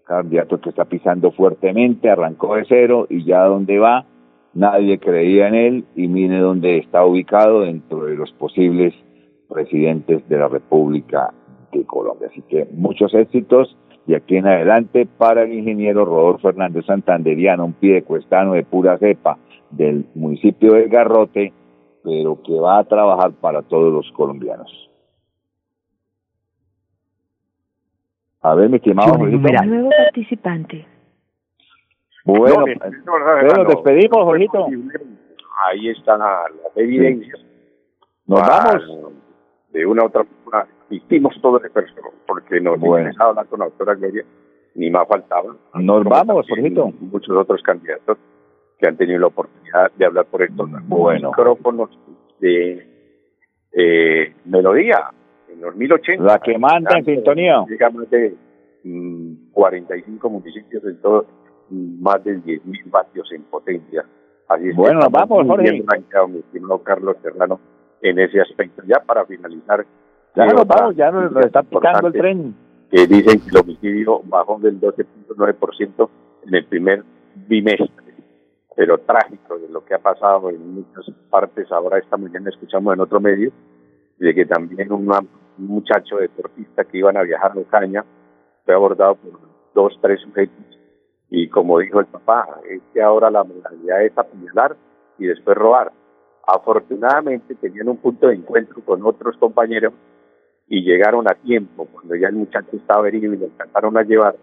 candidato 0.05 0.61
que 0.61 0.70
está 0.70 0.85
pisando 0.85 1.33
fuertemente, 1.33 2.11
arrancó 2.11 2.57
de 2.57 2.66
cero 2.68 3.07
y 3.09 3.25
ya 3.25 3.44
donde 3.44 3.79
va 3.79 4.07
nadie 4.55 4.99
creía 4.99 5.49
en 5.49 5.55
él 5.55 5.85
y 5.94 6.09
mire 6.09 6.38
dónde 6.38 6.79
está 6.79 7.05
ubicado 7.05 7.61
dentro 7.61 8.05
de 8.05 8.14
los 8.14 8.33
posibles 8.33 8.94
presidentes 9.49 10.27
de 10.29 10.38
la 10.38 10.49
República 10.49 11.33
de 11.73 11.85
Colombia. 11.85 12.29
Así 12.31 12.42
que 12.42 12.66
muchos 12.73 13.12
éxitos 13.14 13.77
y 14.06 14.14
aquí 14.14 14.36
en 14.36 14.46
adelante 14.46 15.06
para 15.06 15.42
el 15.42 15.52
ingeniero 15.52 16.04
Rodolfo 16.04 16.48
Fernández 16.48 16.84
Santanderiano, 16.86 17.64
un 17.64 17.72
pie 17.72 17.94
de 17.94 18.02
cuestano 18.02 18.52
de 18.52 18.64
pura 18.64 18.98
cepa 18.98 19.38
del 19.70 20.06
municipio 20.14 20.74
de 20.74 20.88
Garrote, 20.88 21.52
pero 22.02 22.40
que 22.42 22.58
va 22.58 22.78
a 22.78 22.84
trabajar 22.84 23.32
para 23.32 23.62
todos 23.62 23.92
los 23.92 24.10
colombianos. 24.12 24.70
A 28.42 28.54
ver, 28.54 28.68
mi 28.68 28.76
estimado 28.76 29.16
Nuevo 29.16 29.88
participante. 29.88 30.86
Bueno, 32.26 32.64
nos 32.66 33.68
despedimos, 33.68 34.18
Jorgito. 34.18 34.66
Ahí 35.66 35.88
están 35.88 36.18
las 36.20 36.50
evidencias. 36.76 37.40
Nos 38.26 38.40
vamos. 38.40 39.12
De 39.72 39.86
una 39.86 40.04
u 40.04 40.06
otra 40.06 40.24
forma, 40.24 40.66
hicimos 40.96 41.35
todo 41.40 41.59
el 41.59 41.66
esfuerzo, 41.66 41.94
porque 42.26 42.61
nos 42.61 42.78
bueno. 42.78 42.98
interesaba 42.98 43.30
hablar 43.30 43.46
con 43.46 43.61
la 43.61 43.64
doctora 43.66 43.94
Gloria, 43.94 44.24
ni 44.74 44.90
más 44.90 45.07
faltaba. 45.09 45.57
Nos 45.74 46.04
vamos, 46.04 46.46
Jorgito. 46.48 46.92
Muchos 47.00 47.37
otros 47.37 47.62
candidatos 47.62 48.18
que 48.78 48.88
han 48.88 48.96
tenido 48.96 49.20
la 49.20 49.26
oportunidad 49.28 49.92
de 49.92 50.04
hablar 50.04 50.26
por 50.26 50.42
estos 50.42 50.68
bueno. 50.88 51.30
micrófonos 51.30 51.90
de 52.40 52.87
eh, 53.72 54.35
Melodía, 54.44 55.11
en 55.48 55.61
los 55.61 55.74
1080. 55.76 56.24
La 56.24 56.38
que 56.38 56.59
manda 56.59 56.98
en 56.98 57.04
sintonía. 57.04 57.64
Llega 57.68 57.90
más 57.90 58.11
de 58.11 58.35
45 59.52 60.28
mm, 60.28 60.33
municipios 60.33 60.85
en 60.85 61.00
todo 61.00 61.26
más 61.70 62.22
de 62.24 62.37
10.000 62.38 62.90
vatios 62.90 63.30
en 63.33 63.42
potencia. 63.44 64.04
Así 64.48 64.68
es 64.68 64.76
bueno, 64.76 65.00
vamos, 65.11 65.46
Jorge. 65.46 65.70
Bien 65.70 65.87
mi 66.28 66.38
estimado 66.38 66.83
Carlos 66.83 67.16
Serrano, 67.22 67.61
en 68.02 68.18
ese 68.18 68.40
aspecto. 68.40 68.83
Ya 68.87 69.00
para 69.00 69.24
finalizar. 69.24 69.87
Ya 70.37 70.47
nos 70.47 70.66
vamos, 70.66 70.97
ya 70.97 71.11
nos, 71.11 71.37
está 71.44 71.62
picando 71.62 72.09
el 72.09 72.12
tren. 72.12 72.55
Que 72.90 73.07
dicen 73.07 73.40
que 73.40 73.51
el 73.51 73.57
homicidio 73.57 74.20
bajó 74.25 74.59
del 74.59 74.81
12.9% 74.81 76.09
en 76.47 76.55
el 76.55 76.66
primer 76.66 77.05
bimestre. 77.47 78.14
Pero 78.77 78.99
trágico 78.99 79.59
de 79.59 79.68
lo 79.68 79.85
que 79.85 79.94
ha 79.94 79.99
pasado 79.99 80.51
en 80.51 80.75
muchas 80.75 81.05
partes. 81.31 81.70
Ahora 81.70 81.99
esta 81.99 82.16
mañana 82.16 82.51
escuchamos 82.51 82.94
en 82.94 83.01
otro 83.01 83.20
medio 83.20 83.53
de 84.18 84.35
que 84.35 84.47
también 84.47 84.92
un 84.92 85.09
muchacho 85.59 86.16
deportista 86.16 86.85
que 86.85 86.99
iban 86.99 87.16
a 87.16 87.23
viajar 87.23 87.53
a 87.53 87.61
Ocaña 87.61 88.05
fue 88.64 88.75
abordado 88.75 89.16
por 89.16 89.40
dos, 89.75 89.99
tres 90.01 90.20
sujetos 90.20 90.75
y 91.37 91.49
como 91.49 91.81
dijo 91.81 91.99
el 91.99 92.07
papá, 92.07 92.61
es 92.70 92.81
que 92.92 93.03
ahora 93.03 93.29
la 93.29 93.42
modalidad 93.42 94.05
es 94.05 94.16
apuñalar 94.16 94.77
y 95.18 95.27
después 95.27 95.57
robar. 95.57 95.92
Afortunadamente 96.47 97.57
tenían 97.57 97.88
un 97.88 97.97
punto 97.97 98.29
de 98.29 98.37
encuentro 98.37 98.85
con 98.85 99.05
otros 99.05 99.37
compañeros 99.38 99.92
y 100.68 100.83
llegaron 100.83 101.29
a 101.29 101.35
tiempo, 101.35 101.87
cuando 101.87 102.14
ya 102.14 102.29
el 102.29 102.37
muchacho 102.37 102.68
estaba 102.72 103.07
herido 103.09 103.33
y 103.33 103.37
lo 103.37 103.46
alcanzaron 103.46 103.96
a 103.96 104.03
llevar 104.03 104.37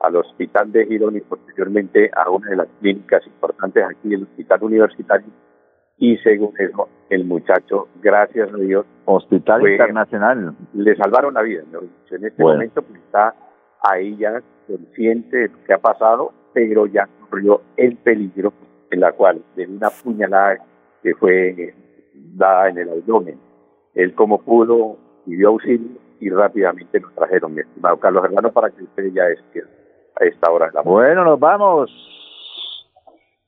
al 0.00 0.16
hospital 0.16 0.70
de 0.72 0.86
Girón 0.86 1.16
y 1.16 1.20
posteriormente 1.20 2.10
a 2.14 2.30
una 2.30 2.50
de 2.50 2.56
las 2.56 2.68
clínicas 2.80 3.26
importantes 3.26 3.84
aquí, 3.84 4.14
el 4.14 4.24
hospital 4.24 4.62
universitario, 4.62 5.28
y 5.96 6.16
según 6.18 6.54
eso, 6.58 6.88
el 7.10 7.24
muchacho, 7.24 7.88
gracias 8.00 8.52
a 8.52 8.56
Dios, 8.56 8.86
Hospital 9.04 9.68
Internacional, 9.68 10.54
le 10.74 10.96
salvaron 10.96 11.34
la 11.34 11.42
vida. 11.42 11.64
En 12.10 12.24
este 12.24 12.42
momento 12.42 12.82
pues, 12.82 13.00
está 13.00 13.34
ahí 13.82 14.16
ya 14.16 14.40
consciente 14.68 15.36
de 15.36 15.48
lo 15.48 15.64
que 15.64 15.72
ha 15.72 15.78
pasado 15.78 16.32
pero 16.58 16.86
ya 16.86 17.08
corrió 17.20 17.62
el 17.76 17.96
peligro 17.96 18.52
en 18.90 19.00
la 19.00 19.12
cual 19.12 19.42
de 19.54 19.66
una 19.66 19.90
puñalada 19.90 20.58
que 21.02 21.14
fue 21.14 21.74
dada 22.14 22.68
en 22.68 22.78
el 22.78 22.88
abdomen. 22.88 23.38
Él 23.94 24.14
como 24.14 24.40
pudo 24.40 24.96
pidió 25.28 25.48
auxilio 25.48 25.98
y 26.20 26.30
rápidamente 26.30 27.00
lo 27.00 27.10
trajeron, 27.10 27.54
mi 27.54 27.60
estimado 27.60 27.98
Carlos 27.98 28.24
Hermano, 28.24 28.50
para 28.50 28.70
que 28.70 28.82
usted 28.82 29.12
ya 29.12 29.24
esté 29.28 29.62
a 30.20 30.24
esta 30.24 30.50
hora 30.50 30.66
de 30.66 30.72
la 30.72 30.82
Bueno, 30.82 31.24
nos 31.24 31.38
vamos. 31.38 31.90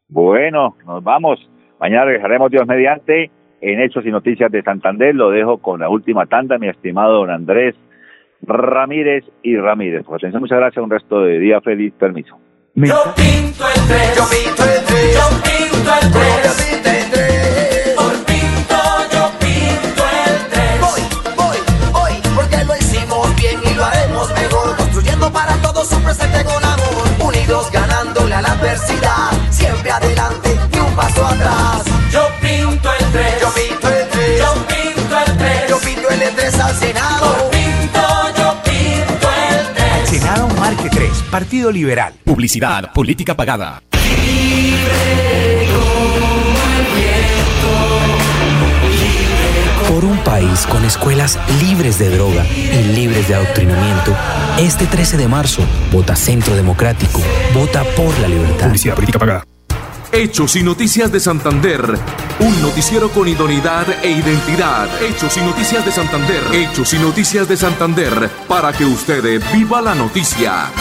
Bueno, 0.08 0.76
nos 0.86 1.02
vamos. 1.02 1.40
Mañana 1.80 2.04
regresaremos 2.04 2.50
Dios 2.50 2.66
mediante 2.66 3.30
en 3.60 3.80
Hechos 3.80 4.04
y 4.04 4.10
Noticias 4.10 4.50
de 4.50 4.62
Santander. 4.62 5.14
Lo 5.14 5.30
dejo 5.30 5.58
con 5.58 5.80
la 5.80 5.88
última 5.88 6.26
tanda, 6.26 6.58
mi 6.58 6.68
estimado 6.68 7.18
don 7.18 7.30
Andrés 7.30 7.74
Ramírez 8.42 9.24
y 9.42 9.56
Ramírez. 9.56 10.04
Pues 10.06 10.22
muchas 10.34 10.58
gracias. 10.58 10.82
Un 10.82 10.90
resto 10.90 11.20
de 11.22 11.38
día 11.38 11.60
feliz. 11.60 11.92
Permiso. 11.94 12.38
Yo 12.74 12.96
pinto 13.16 13.64
el 13.66 13.88
tren, 13.88 14.14
yo 14.16 14.24
pinto 14.30 14.62
el 14.62 14.86
tren, 14.86 15.10
yo 15.12 15.24
pinto 15.42 15.90
el 16.00 16.12
tren, 16.12 16.99
Partido 41.30 41.70
Liberal. 41.70 42.14
Publicidad, 42.24 42.92
política 42.92 43.36
pagada. 43.36 43.80
Por 49.88 50.04
un 50.04 50.18
país 50.24 50.66
con 50.66 50.84
escuelas 50.84 51.38
libres 51.60 52.00
de 52.00 52.10
droga 52.10 52.44
y 52.46 52.82
libres 52.96 53.28
de 53.28 53.36
adoctrinamiento, 53.36 54.12
este 54.58 54.86
13 54.86 55.18
de 55.18 55.28
marzo, 55.28 55.62
vota 55.92 56.16
Centro 56.16 56.56
Democrático, 56.56 57.20
vota 57.54 57.84
por 57.96 58.18
la 58.18 58.26
libertad. 58.26 58.66
Publicidad, 58.66 58.96
política 58.96 59.20
pagada. 59.20 59.44
Hechos 60.10 60.56
y 60.56 60.64
Noticias 60.64 61.12
de 61.12 61.20
Santander. 61.20 61.96
Un 62.40 62.62
noticiero 62.62 63.08
con 63.10 63.28
idoneidad 63.28 63.86
e 64.02 64.10
identidad. 64.10 64.88
Hechos 65.00 65.36
y 65.36 65.40
Noticias 65.42 65.84
de 65.84 65.92
Santander. 65.92 66.42
Hechos 66.52 66.92
y 66.94 66.98
Noticias 66.98 67.48
de 67.48 67.56
Santander. 67.56 68.28
Para 68.48 68.72
que 68.72 68.84
usted 68.84 69.40
viva 69.52 69.80
la 69.80 69.94
noticia. 69.94 70.72